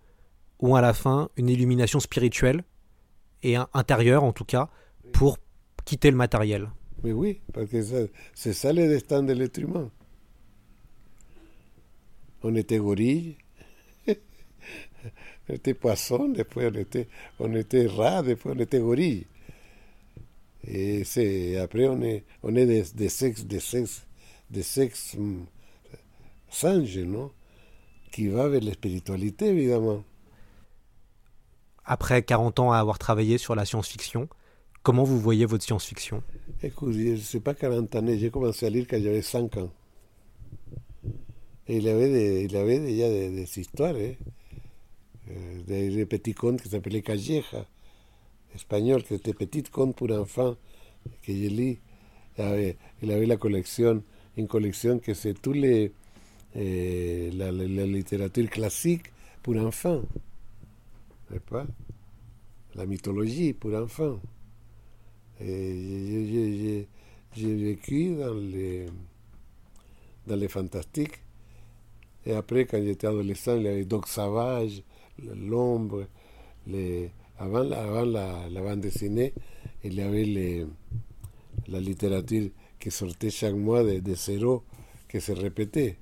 [0.60, 2.64] ont à la fin une illumination spirituelle
[3.42, 4.68] et intérieure en tout cas
[5.12, 5.38] pour
[5.84, 6.70] quitter le matériel.
[7.04, 9.90] Mais oui, parce que c'est ça le destin de l'être humain.
[12.42, 13.36] On était gorille,
[15.48, 19.26] on était poisson, después on était, on était rat, después on était gorille.
[20.66, 24.06] Et c'est, après on est, on est des, des sexes, des sexes,
[24.50, 25.46] des sexes hum,
[26.50, 27.30] singes, non
[28.12, 30.02] Qui va vers la spiritualité, évidemment.
[31.84, 34.28] Après 40 ans à avoir travaillé sur la science-fiction,
[34.82, 36.22] comment vous voyez votre science-fiction?
[36.62, 39.70] Écoute, je ne sais pas 40 années, j'ai commencé à lire quand j'avais 5 ans.
[41.68, 44.12] Et il avait, des, il avait déjà des, des histoires, hein.
[45.30, 47.42] Euh, des, des petits contes qui s'appelaient Calleja,
[48.54, 50.56] espagnol, qui étaient petits contes pour enfants,
[51.22, 51.78] que je lis.
[52.38, 54.02] Il avait, la collection,
[54.36, 55.92] une collection que c'est tous les,
[56.54, 59.12] eh, la, littérature classique
[59.42, 60.02] pour enfants,
[61.50, 61.66] pas?
[62.74, 64.20] La mythologie pour enfants.
[65.40, 66.88] J'ai- j'ai- j'ai-
[67.36, 68.86] j'ai vécu dans les,
[70.26, 71.20] dans les fantastiques.
[72.26, 74.82] Et après, quand j'étais adolescent, il y avait Doc Savage,
[75.18, 76.06] L'Ombre.
[77.38, 79.32] Avant, la- avant la, la bande dessinée,
[79.84, 80.66] il y avait les,
[81.68, 82.50] la littérature
[82.80, 84.64] qui sortait chaque mois de, de zéro,
[85.08, 85.96] qui se répétait.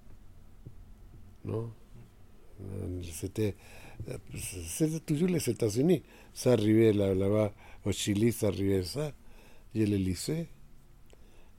[1.45, 1.71] Non
[3.03, 6.03] C'était toujours les États-Unis.
[6.33, 7.53] Ça arrivait là- là-bas
[7.85, 9.13] au Chili, ça arrivait ça.
[9.75, 10.47] Je le lisais.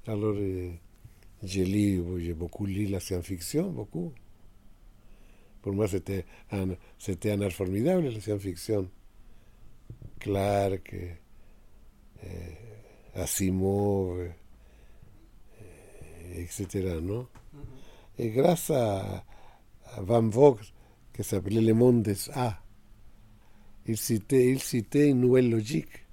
[0.07, 0.71] Alors, euh,
[1.43, 4.13] j'ai lu, j'ai beaucoup lu la science-fiction, beaucoup.
[5.65, 8.87] Pour moi, c'était un, c'était un art formidable, la science-fiction.
[10.19, 11.09] Clark, euh,
[12.23, 14.29] euh, Asimov, euh,
[16.35, 16.99] etc.
[17.01, 17.27] Non
[18.19, 19.25] Et grâce à,
[19.85, 20.59] à Van Vogt,
[21.15, 22.61] qui s'appelait Le Monde des A,
[23.87, 26.05] il citait, il citait une nouvelle logique.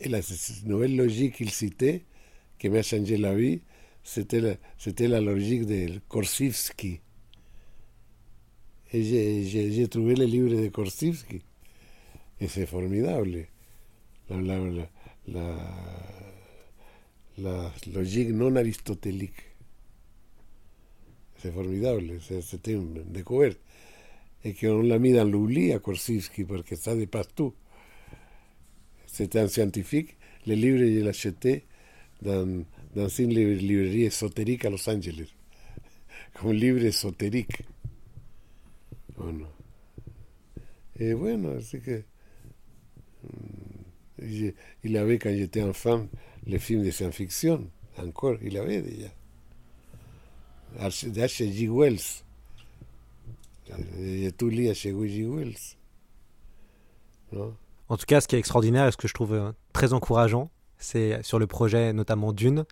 [0.00, 0.20] Et la
[0.66, 2.04] nouvelle logique qu'il citait,
[2.58, 3.62] qui m'a changé la vie,
[4.02, 7.00] c'était la, c'était la logique de Korsivsky.
[9.02, 11.42] Yetrubele libre de Korsivsky.
[12.38, 13.48] Ese es formidable.
[14.28, 14.90] La, la, la,
[17.36, 19.44] la, la non aristotelic.
[21.38, 23.58] Ese es formidable, ese, ese tema descobert.
[24.42, 27.52] E che non la mida l'oubli a Korsivsky perché sta di pastù.
[29.06, 31.64] C'était un scientifique, le livre je l'achetais
[32.20, 35.32] dans, dans une librairie ésotérique à Los Angeles,
[36.34, 37.62] comme livre ésotérique.
[39.16, 39.46] Bueno.
[40.98, 42.04] Et bueno, así que.
[43.24, 43.28] mm,
[44.18, 44.52] je-
[44.84, 46.06] Il avait, quand j'étais enfant,
[46.46, 47.70] les films de science-fiction.
[47.98, 49.08] Encore, il avait déjà.
[50.78, 51.68] H- De H.G.
[51.68, 52.22] Wells.
[53.98, 54.92] J'ai tout lu H.G.
[55.26, 55.56] Wells.
[57.32, 57.56] Non
[57.88, 60.50] En tout cas, ce qui est extraordinaire et ce que je trouve euh, très encourageant,
[60.78, 62.64] c'est sur le projet notamment Dune,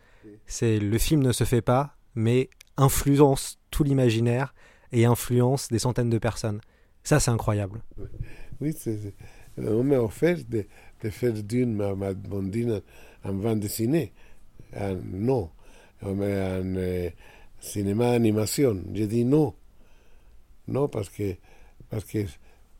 [0.46, 4.54] c'est le film ne se fait pas, mais influence tout l'imaginaire
[4.94, 6.60] et influence des centaines de personnes.
[7.02, 7.82] Ça, c'est incroyable.
[8.60, 9.14] Oui, c'est-
[9.58, 10.66] on m'a offert de,
[11.02, 12.82] de faire d'une ma, ma bondine
[13.24, 14.12] en bande dessinée.
[14.76, 15.50] En- non,
[16.02, 17.10] en, en euh,
[17.60, 18.82] cinéma d'animation.
[18.94, 19.54] J'ai dit non.
[20.68, 21.36] Non, parce que,
[21.90, 22.20] parce que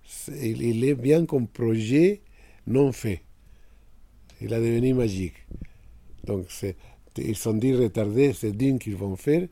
[0.05, 2.23] c'est- il, est bien comme projet
[2.67, 3.23] non fait.
[4.41, 5.35] Il a devenu magique.
[6.25, 6.47] Donc,
[7.19, 9.47] ils sont dit retardés, c'est d'une qu'ils vont faire,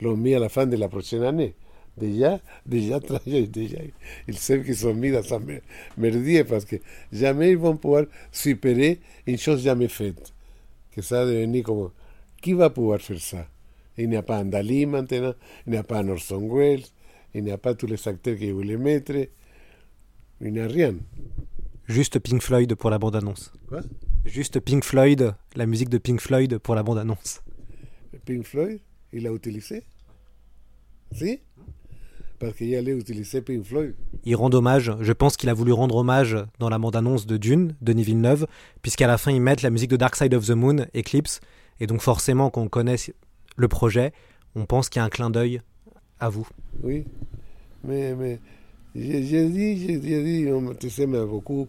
[0.00, 1.54] l'ont mis à la fin de la prochaine année.
[2.00, 3.78] Déjà, déjà, déjà,
[4.26, 5.60] ils savent qu'ils sont mis dans sa mer-
[5.98, 6.76] merdier parce que
[7.12, 10.32] jamais ils vont pouvoir supérer une chose jamais faite.
[10.92, 11.90] Que ça a devenu comme.
[12.40, 13.46] Qui va pouvoir faire ça
[13.98, 15.34] Il n'y a pas un Dali maintenant,
[15.66, 16.84] il n'y a pas un Orson Welles,
[17.34, 19.12] il n'y a pas tous les acteurs qu'ils voulaient mettre,
[20.40, 20.94] il n'y a rien.
[21.86, 23.52] Juste Pink Floyd pour la bande-annonce.
[23.68, 23.82] Quoi?
[24.24, 27.42] Juste Pink Floyd, la musique de Pink Floyd pour la bande-annonce.
[28.24, 28.80] Pink Floyd,
[29.12, 29.82] il l'a utilisé?
[31.12, 31.40] Si
[32.40, 33.94] Parce qu'il allait utiliser Pink Floyd.
[34.24, 37.76] Il rend hommage, je pense qu'il a voulu rendre hommage dans la bande-annonce de Dune,
[37.82, 38.46] Denis Villeneuve,
[38.80, 41.40] puisqu'à la fin ils mettent la musique de Dark Side of the Moon, Eclipse,
[41.80, 42.96] et donc forcément quand on connaît
[43.56, 44.12] le projet,
[44.54, 45.60] on pense qu'il y a un clin d'œil
[46.18, 46.48] à vous.
[46.82, 47.04] Oui.
[47.84, 48.40] Mais, mais
[48.94, 51.68] j'ai dit, j'ai dit, on, tu sais, m'a beaucoup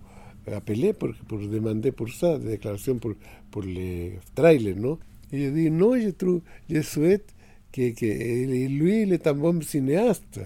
[0.50, 3.12] appelé pour, pour demander pour ça, des déclarations pour,
[3.52, 4.98] pour les trailers, non?
[5.34, 7.36] Et j'ai dit, non, je trouve, je souhaite
[7.74, 10.40] que, que lui, il est un bon cinéaste.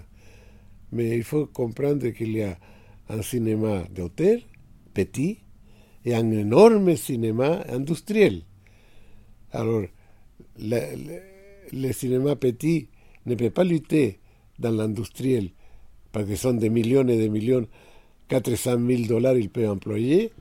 [0.92, 2.58] Mais il faut comprendre qu'il y a
[3.10, 3.84] un cinéma
[4.94, 5.40] petit,
[6.06, 8.42] et un énorme cinéma industriel.
[9.52, 9.84] Alors,
[10.60, 10.80] le,
[11.74, 12.88] le, le petit
[13.26, 14.20] ne peut pas lutter
[14.60, 15.50] dans l'industriel,
[16.12, 17.68] parce que sont des millions et des millions,
[18.30, 20.32] 400 000 dollars il peut employer,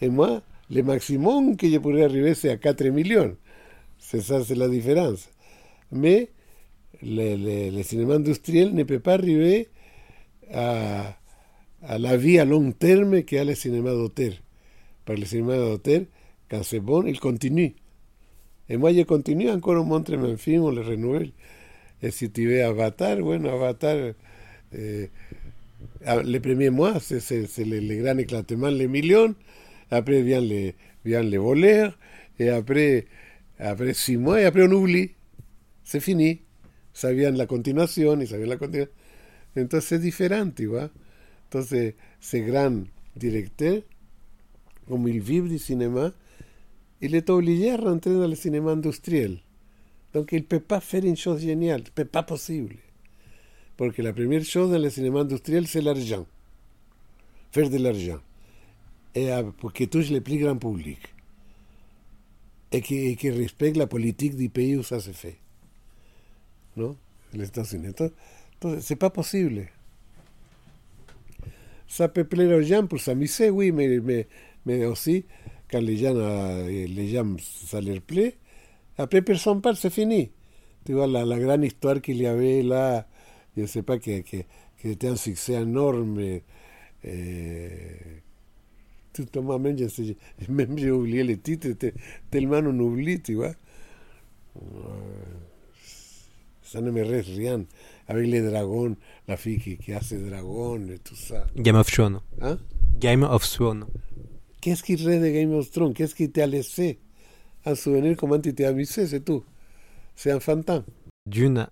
[0.00, 3.36] et moi, le maximum que je pourrais arriver, c'est à 4 millions.
[3.98, 5.28] C'est ça, c'est la différence.
[5.92, 6.30] Mais
[7.02, 9.68] le, le, le, cinéma industriel ne peut pas arriver
[10.52, 11.16] à,
[11.98, 14.32] la vie à long terme qu'a le cinéma d'auteur.
[15.06, 16.02] Que le cinéma d'auteur,
[16.50, 17.74] quand c'est bon, il continue.
[18.68, 21.32] Et moi, je continue encore, on montre mes films, on les.
[22.02, 24.14] Et si tu veux Avatar, bueno, Avatar,
[24.72, 25.10] eh,
[26.24, 27.20] les premiers mois, c'est
[27.58, 29.34] le, le, grand éclatement, les millions.
[29.90, 31.98] Après viennent les, viennent les voleurs.
[32.38, 33.06] Et après,
[33.58, 35.10] après six mois, et après on oublie.
[35.84, 36.40] C'est fini.
[37.02, 38.94] Vient la continuación, y vient la continuación.
[39.54, 40.90] Entonces es diferente, ¿va?
[41.44, 42.84] Entonces, ces grands
[43.16, 43.82] directeurs,
[44.86, 46.12] comme ils vivent du cinéma,
[47.00, 49.40] il est à rentrer dans le cinéma industriel.
[50.12, 52.76] Donc, il ne peut pas faire une chose géniale, ce n'est pas possible.
[53.76, 56.26] Parce la première chose dans le cinéma industriel, c'est l'argent.
[57.50, 58.20] Faire de l'argent.
[59.14, 61.00] Et pour que touche le plus grand public.
[62.72, 65.38] Et qui, et respecte la politique du pays où ça se fait.
[66.80, 66.96] Non
[67.34, 67.88] Les États-Unis.
[67.88, 69.66] Entonces, c'est pas possible.
[71.86, 74.26] Ça peut plaire aux gens pour s'amuser, oui, mais, mais,
[74.64, 75.26] mais aussi,
[75.70, 76.14] quand les gens,
[76.64, 78.36] les gens, ça leur plaît,
[78.96, 80.30] après personne parle, c'est fini.
[80.86, 83.06] Tu vois, la, la grande histoire qu'il y avait là,
[83.56, 84.44] je ne sais pas, qui, qui,
[84.80, 86.18] qui, était un succès énorme.
[86.20, 86.42] Et,
[89.12, 90.16] tout moi-même, je sais,
[90.48, 91.38] même j'ai oublié
[92.30, 92.62] tellement
[93.22, 93.52] tu vois.
[96.70, 97.64] Ça ne me reste rien.
[98.06, 98.94] Avec les dragons,
[99.26, 101.44] la fille qui, qui a ses dragons et tout ça.
[101.56, 102.20] Game of Thrones.
[102.40, 102.58] Hein?
[103.00, 103.86] Game of Thrones.
[104.60, 107.00] Qu'est-ce qui reste de Game of Thrones Qu'est-ce qui t'a laissé
[107.64, 109.42] un souvenir Comment tu t'es amusé C'est tout.
[110.14, 110.84] C'est un fantôme.
[111.26, 111.66] Dune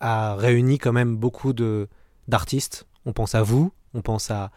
[0.00, 1.88] a réuni quand même beaucoup de
[2.28, 2.86] d'artistes.
[3.06, 4.50] On pense à vous, on pense à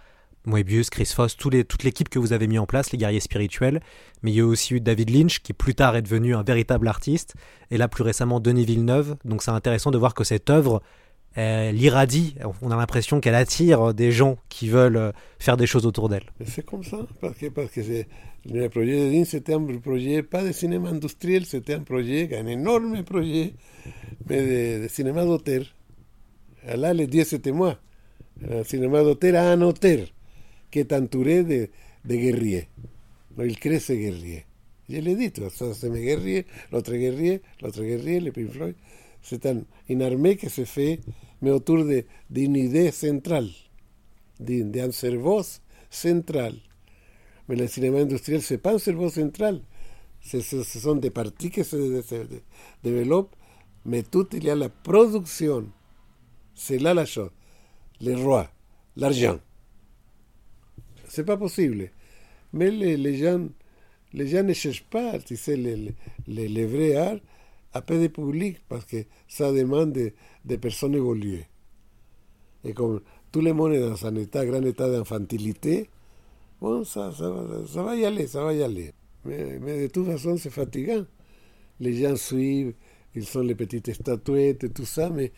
[0.45, 3.81] Moebius, Chris Foss, les, toute l'équipe que vous avez mis en place, les guerriers spirituels.
[4.23, 6.87] Mais il y a aussi eu David Lynch, qui plus tard est devenu un véritable
[6.87, 7.35] artiste.
[7.71, 9.15] Et là, plus récemment, Denis Villeneuve.
[9.25, 10.81] Donc c'est intéressant de voir que cette œuvre
[11.35, 16.07] elle irradie, on a l'impression qu'elle attire des gens qui veulent faire des choses autour
[16.07, 16.23] d'elle.
[16.45, 17.81] C'est comme ça, parce que, parce que
[18.45, 22.47] le projet de Dean, c'était un projet pas de cinéma industriel, c'était un projet, un
[22.47, 23.53] énorme projet,
[24.29, 25.63] mais de, cinéma d'auteur.
[26.65, 27.77] Là, le Dieu, c'était moi.
[28.49, 29.99] Un cinéma d'auteur à un auteur
[30.75, 31.71] que Tanturé de,
[32.03, 32.67] de Guerrier.
[33.33, 34.45] No, él crece Guerrier.
[34.89, 38.21] Y él le dice, o sea, se me Guerrier, lo otro Guerrier, lo otro Guerrier,
[38.23, 38.75] le Pink Floyd.
[39.21, 40.99] Se tan inarmé que se fe
[41.39, 43.55] me otur de dignidad central,
[44.37, 46.61] de, de anservoz central.
[47.47, 49.63] Me la cinema industrial se pan servoz central.
[50.19, 52.43] Se, se, se, son de partí que se, de, se de,
[52.83, 53.31] develop,
[53.85, 55.73] me tutilea la producción,
[56.53, 57.31] se la la yo,
[57.99, 58.49] le roi,
[58.95, 59.39] l'argent.
[61.15, 61.91] C'est pas possible.
[62.51, 63.47] Mais les, gens,
[64.11, 65.95] les gens ne cherchent pas, tu sais, les,
[66.27, 67.21] les, les vrais
[67.71, 70.11] à peu de public parce que ça demande de,
[70.43, 71.45] de personnes évoluées.
[72.65, 72.99] Et comme
[73.31, 75.89] tout le monde est dans un état, grand état d'infantilité,
[76.59, 77.33] bon, ça, ça,
[77.65, 78.91] ça, va y aller, ça va y aller.
[79.23, 81.05] Mais, mais de toute façon, c'est fatigant.
[81.79, 82.73] Les gens suivent,
[83.15, 85.31] ils sont les petites statuettes et tout ça, mais,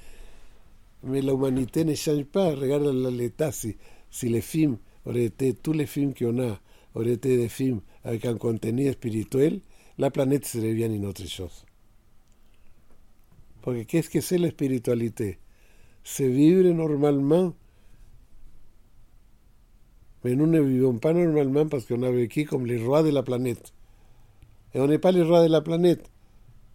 [1.03, 2.55] mais l'humanité ne change pas.
[2.55, 3.77] Regarde l'état, si,
[4.09, 6.59] si les films auraient été, tous les films qu'on a,
[7.03, 9.61] des films avec un contenu spirituel,
[9.97, 11.65] la planète serait bien une autre chose.
[13.61, 15.39] Porque qu'est-ce que c'est la spiritualité
[16.03, 17.53] C'est vivre normalement.
[20.23, 23.23] Mais nous ne vivons pas normalement parce qu'on a vécu comme les rois de la
[23.23, 23.73] planète.
[24.73, 26.09] Et on n'est pas les rois de la planète.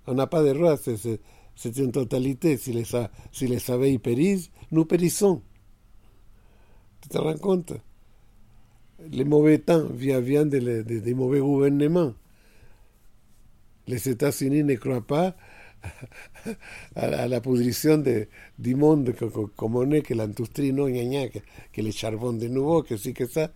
[0.06, 2.56] On n'a pas de rois, c'est une totalité.
[2.56, 2.84] Si les,
[3.30, 5.42] si les abeilles périssent, nous périssons.
[7.00, 7.72] Tu te rends compte
[9.10, 12.14] Les mauvais temps viennent des de, mauvais gouvernements.
[13.86, 15.34] Les États-Unis ne croient pas
[16.96, 18.28] a, la, de,
[18.58, 19.12] du monde
[19.56, 21.38] comme on est, que l'industrie non, gna, gna, que,
[21.72, 23.50] que le charbon de nouveau, que sí, que ça.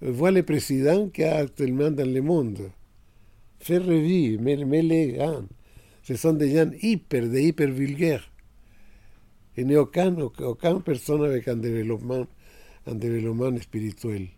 [0.00, 2.70] Voilà le président qu'il y a actuellement dans le monde.
[3.60, 5.44] Faire revivre, mais, les gens,
[6.02, 8.28] ce sont des gens hyper, de hyper vulgaires.
[9.56, 12.26] Il n'y a aucun, aucune personne avec un développement,
[12.86, 14.28] un développement spirituel.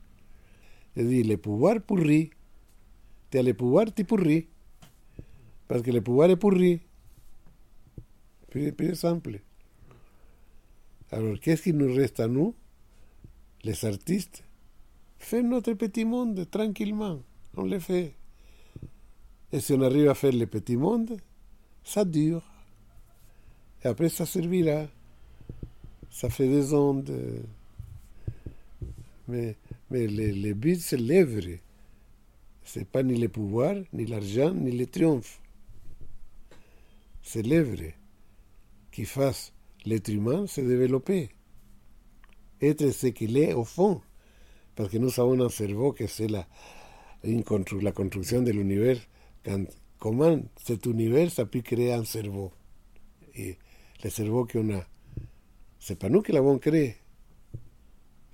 [0.96, 2.30] Je dis, le pouvoir pourri,
[3.38, 4.46] as le pouvoir, tu pourri.
[5.66, 6.80] Parce que le pouvoir est pourri.
[8.50, 9.40] Plus, simple.
[11.10, 12.54] Alors, qu'est-ce qui nous reste à nous,
[13.64, 14.44] les artistes
[15.18, 17.20] Faire notre petit monde tranquillement.
[17.56, 18.14] On le fait.
[19.52, 21.16] Et si on arrive à faire le petit monde,
[21.82, 22.42] ça dure.
[23.82, 24.86] Et après, ça servira.
[26.10, 27.12] Ça fait des ondes.
[29.28, 29.56] Mais,
[29.90, 31.58] mais le, le but, c'est l'œuvre.
[32.62, 35.40] C'est pas ni le pouvoir, ni l'argent, ni le triomphe.
[37.22, 37.92] C'est l'œuvre
[38.90, 39.52] qui fasse
[39.84, 41.30] l'être humain se développer.
[42.60, 44.00] Être ce qu'il est au fond.
[44.76, 46.46] Parce que nous avons un cerveau que c'est la,
[47.22, 48.98] la construction de l'univers.
[49.98, 52.52] Comment cet univers a pu créer un cerveau
[53.34, 53.58] Et
[54.02, 54.84] le cerveau qu'on a,
[55.78, 56.96] c'est pas nous qui l'avons créé.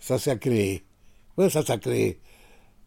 [0.00, 0.82] ça s'ha creé.
[1.36, 2.18] Bueno, ça s'ha creé.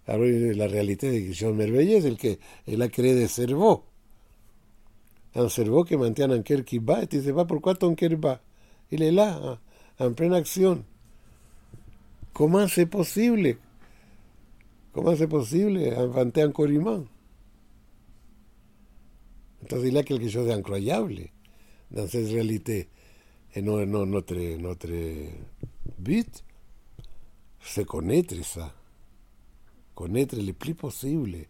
[0.06, 2.38] la realitat de Christian Merveille és el que
[2.68, 3.40] ell ha creat.
[5.36, 8.40] Un cervó que manté en Anker qui va, et se va, pourquoi ton cœur va?
[8.92, 9.60] Il est là,
[9.98, 10.86] en plena acción.
[12.34, 13.58] ¿Cómo hace posible?
[14.92, 15.96] ¿Cómo hace posible?
[15.96, 17.10] Ante Ancorimán.
[19.62, 21.30] Entonces, il y a quelque chose d'incroyable
[21.90, 22.90] dans cette réalité
[23.56, 24.90] et eh, no, no, notre, notre
[26.00, 26.44] but
[27.64, 28.74] se conetresa,
[29.96, 31.48] conetre le pli possible,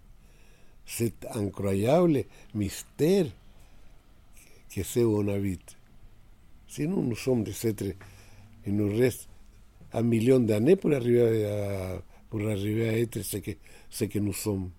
[0.85, 3.31] se incroyable mister
[4.73, 5.75] que se bonavit.
[6.67, 7.95] Si no, no som de setre
[8.65, 9.27] y no res
[9.91, 13.59] a millón de ané por arriba de por arriba de etre sé que
[13.89, 14.71] sé que no som.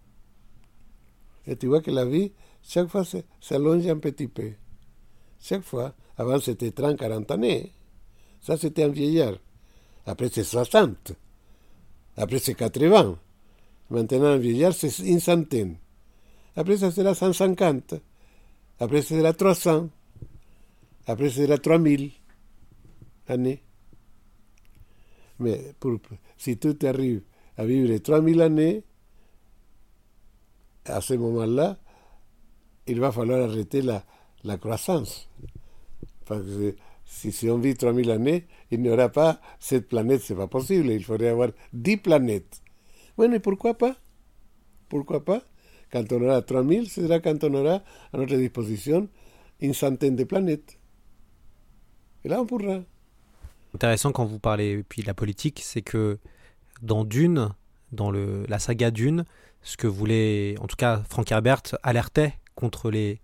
[1.47, 2.33] Esto igual que la vi,
[2.63, 4.55] chaque fois se, se allonge un petit peu.
[5.39, 7.71] Chaque fois, avant c'était 30-40 années,
[8.41, 9.39] ça c'était un vieillard.
[10.07, 11.13] Après c'est 60
[12.17, 13.19] après ses quatre vents.
[13.91, 15.77] Maintenant, vieillard, c'est une centaine.
[16.57, 17.95] Après, ça sera 150.
[18.79, 19.89] Après, ça 300.
[21.07, 22.11] Après, ça 3000
[23.29, 23.63] années.
[25.39, 25.99] Mais pour,
[26.37, 27.23] si tu arrives
[27.57, 28.85] à vivre 3000 années,
[30.87, 31.79] à ce moment-là,
[32.87, 34.05] il va falloir arrêter la,
[34.59, 35.29] croissance.
[37.05, 40.91] Si, on vit 3000 années, il n'y aura pas cette planète, c'est pas possible.
[40.91, 42.63] Il faudrait avoir 10 planètes.
[43.17, 43.97] Bueno, et pourquoi pas
[44.89, 45.43] Pourquoi pas
[45.93, 49.09] Quand on aura 3000, ce sera quand on aura à notre disposition
[49.61, 50.79] une centaine de planètes.
[52.25, 52.83] Et là, on pourra.
[53.75, 56.19] Intéressant quand vous parlez puis de la politique, c'est que
[56.83, 57.51] dans Dune,
[57.93, 59.25] dans la saga Dune,
[59.63, 63.21] ce que voulait, en tout cas, Frank Herbert alertait contre les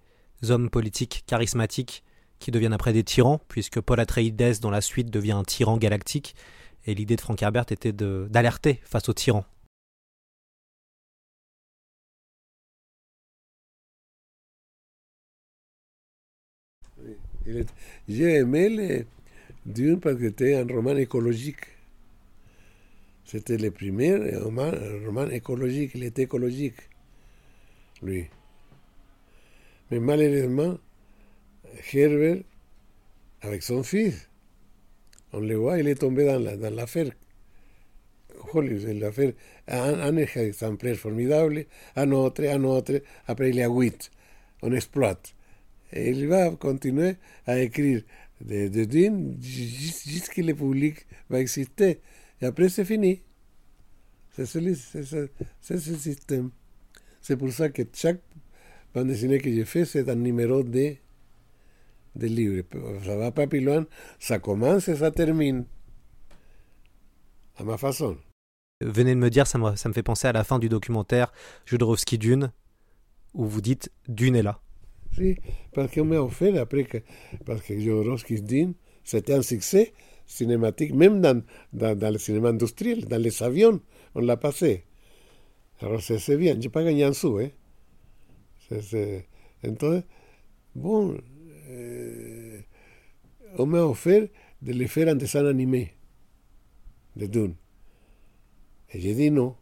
[0.48, 2.02] hommes politiques charismatiques
[2.40, 6.34] qui deviennent après des tyrans, puisque Paul Atreides, dans la suite, devient un tyran galactique.
[6.86, 9.44] Et l'idée de Frank Herbert était d'alerter face aux tyrans.
[18.08, 19.06] J'ai aimé les
[19.66, 21.66] Dune parce que c'était un roman écologique.
[23.24, 24.72] C'était le premier roman,
[25.04, 26.76] roman écologique, il était écologique,
[28.02, 28.26] lui.
[29.90, 30.78] Mais malheureusement,
[31.92, 32.42] Herbert,
[33.42, 34.28] avec son fils,
[35.32, 37.06] on le voit, il est tombé dans l'affaire.
[37.06, 37.14] La,
[38.56, 39.32] dans l'affaire,
[39.68, 41.66] un, un exemplaire formidable,
[41.96, 44.10] un autre, un autre, après il y a huit.
[44.62, 45.34] On exploite.
[45.92, 47.16] Et il va continuer
[47.46, 48.02] à écrire
[48.40, 52.00] de, de Dune jusqu'à le public va exister.
[52.40, 53.22] Et après, c'est fini.
[54.34, 54.58] C'est ce,
[55.60, 56.50] ce système.
[57.20, 58.20] C'est pour ça que chaque
[58.94, 60.94] bande dessinée que j'ai fait, c'est un numéro de,
[62.20, 62.64] de livre.
[63.04, 63.86] Ça va pas plus loin,
[64.18, 65.64] ça commence et ça termine.
[67.56, 68.16] À ma façon.
[68.80, 71.32] Venez de me dire, ça me, ça me fait penser à la fin du documentaire
[71.66, 72.52] Jodorowsky Dune,
[73.34, 74.60] où vous dites Dune est là.
[75.14, 75.36] Si,
[75.74, 76.98] parce qu'on m'a offert après que,
[77.44, 79.92] parce que Jodorowsky Dune, c'était un succès
[80.24, 81.42] cinématique, même dans,
[81.72, 83.80] dans, dans, le cinéma industriel, dans les avions,
[84.14, 84.84] on l'a passé.
[85.80, 87.38] Alors c'est bien, je n'ai pas gagné un sou.
[87.38, 87.50] Hein.
[88.80, 89.26] C'est,
[89.66, 90.04] entonces,
[90.74, 91.22] bon, eh,
[93.58, 94.26] on m'a offert
[94.62, 95.94] de le faire en dessin animé
[97.16, 97.54] de Dune.
[98.92, 99.56] Et j'ai dit non.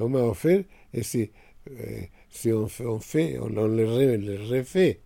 [0.00, 0.62] On m'a offert,
[0.94, 1.30] et si,
[1.70, 5.00] eh, si on on, fait, on, on le, le, refait,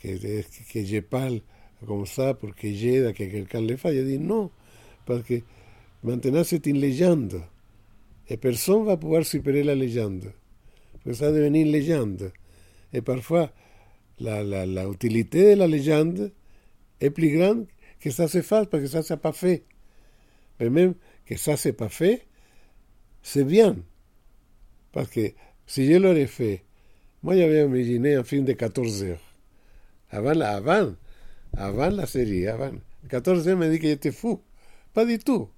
[0.00, 0.08] que,
[0.72, 1.40] que je parle
[1.86, 3.92] comme ça que j'aide que le fasse.
[3.92, 4.50] J'ai dit non,
[5.06, 5.40] parce que
[6.02, 7.42] maintenant c'est une légende.
[8.28, 10.32] Et personne ne va pouvoir supérer la légende.
[10.92, 12.32] Parce que ça va devenir légende.
[12.92, 13.50] Et parfois,
[14.20, 16.32] la, la, la utilité de la légende
[17.00, 17.66] est plus grande
[18.00, 19.64] que ça se fasse parce que ça, c'est pas fait.
[20.60, 20.94] Mais même
[21.26, 22.26] que ça, c'est pas fait,
[23.22, 23.76] c'est bien.
[24.92, 25.32] Parce que
[25.66, 26.62] si je l'aurais fait,
[27.22, 29.20] moi, j'avais imaginé un film de 14 heures.
[30.10, 30.94] Avant la, avant,
[31.56, 32.72] avant la série, avant.
[33.08, 34.40] 14 heures, me dit que j'étais fou.
[34.94, 35.48] Pas du tout.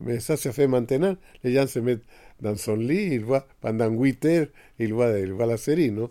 [0.00, 1.16] Mais ça se fait maintenant.
[1.44, 2.04] Les gens se mettent
[2.40, 4.46] dans son lit, ils voient, pendant 8 heures,
[4.78, 6.10] ils voient, ils voient la série, non?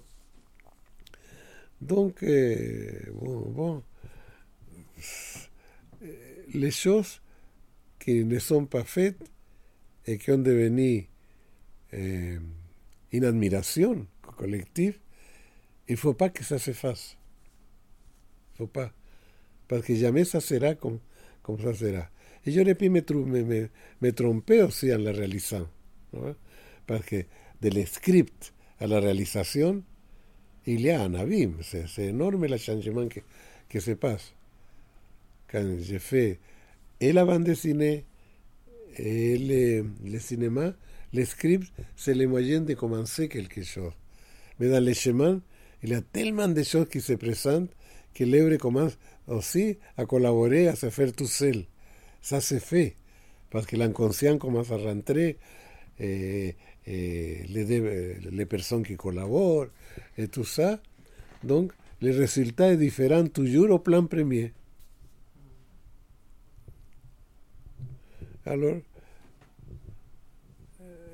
[1.82, 3.84] Donc, euh, bon, bon,
[6.54, 7.22] les choses
[8.00, 9.20] qui ne sont pas faites
[10.06, 11.08] et qui ont devenu
[11.94, 12.40] euh,
[13.12, 14.06] une admiration
[14.38, 15.00] collective,
[15.88, 17.18] il ne faut pas que ça se fasse.
[17.18, 18.92] Il ne faut pas.
[19.68, 21.00] Parce que jamais ça sera comme,
[21.62, 22.08] ça sera.
[22.46, 23.70] Et j'aurais pu me, me,
[24.02, 25.68] me, tromper aussi en la réalisant.
[26.88, 27.26] Parce que
[27.62, 29.84] del script à la réalisation,
[30.66, 31.58] il y a un abîme.
[31.62, 33.20] C'est énorme le changement que,
[33.70, 33.96] que se
[36.00, 36.40] fait
[37.00, 38.06] et la bande dessinée
[38.98, 40.74] et le, le cinéma,
[41.14, 43.94] le script, c'est le moyen de commencer quelque chose.
[44.60, 45.42] Mais dans les chemins,
[45.84, 47.72] il y a tellement de choses qui se présentent
[48.14, 48.98] que l'œuvre commence
[49.28, 51.66] aussi à collaborer, à se faire tout seul.
[52.22, 52.96] Ça se fait,
[53.50, 55.38] parce que l'inconscient commence à rentrer,
[56.86, 59.68] et les, les, personnes qui collaborent,
[60.18, 60.82] et tout ça.
[61.44, 64.54] Donc, le résultat est différent toujours au plan premier.
[68.46, 68.78] Alors,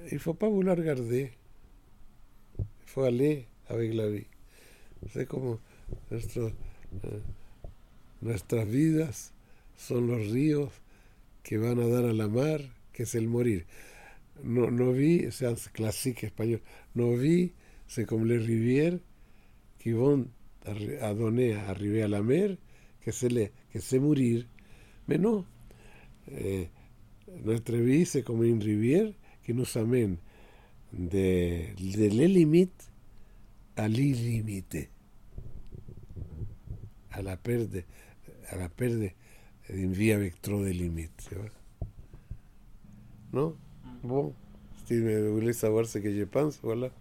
[0.09, 1.32] il ne faut pas vouloir garder.
[2.59, 4.26] Il faut aller avec la vie.
[5.11, 5.59] C'est comme
[6.11, 6.18] eh,
[8.22, 9.32] nuestras vidas
[9.78, 10.72] son los ríos
[11.43, 12.61] que van a dar a la mar,
[12.91, 13.65] que es el morir.
[14.43, 16.59] No, no vi, c'est un classique espagnol,
[16.95, 17.51] no vi,
[17.88, 18.97] c'est comme les rivières
[19.79, 20.27] qui vont
[21.01, 22.55] à donner, à arriver à la mer,
[23.01, 24.45] que c'est, le, que c'est mourir.
[25.07, 25.45] Mais non,
[26.31, 26.67] eh,
[27.45, 29.11] nuestra vie, c'est comme rivière
[29.43, 30.17] qui nous amène
[30.93, 32.91] de, de les limites
[33.75, 34.89] à l'illimité,
[37.21, 37.69] la perte,
[38.49, 39.13] à la perte
[39.69, 41.29] d'une vie avec trop de limites.
[44.04, 44.34] Bon,
[44.86, 46.91] Si me Steve Ulisa Barce que Jepans, voilà.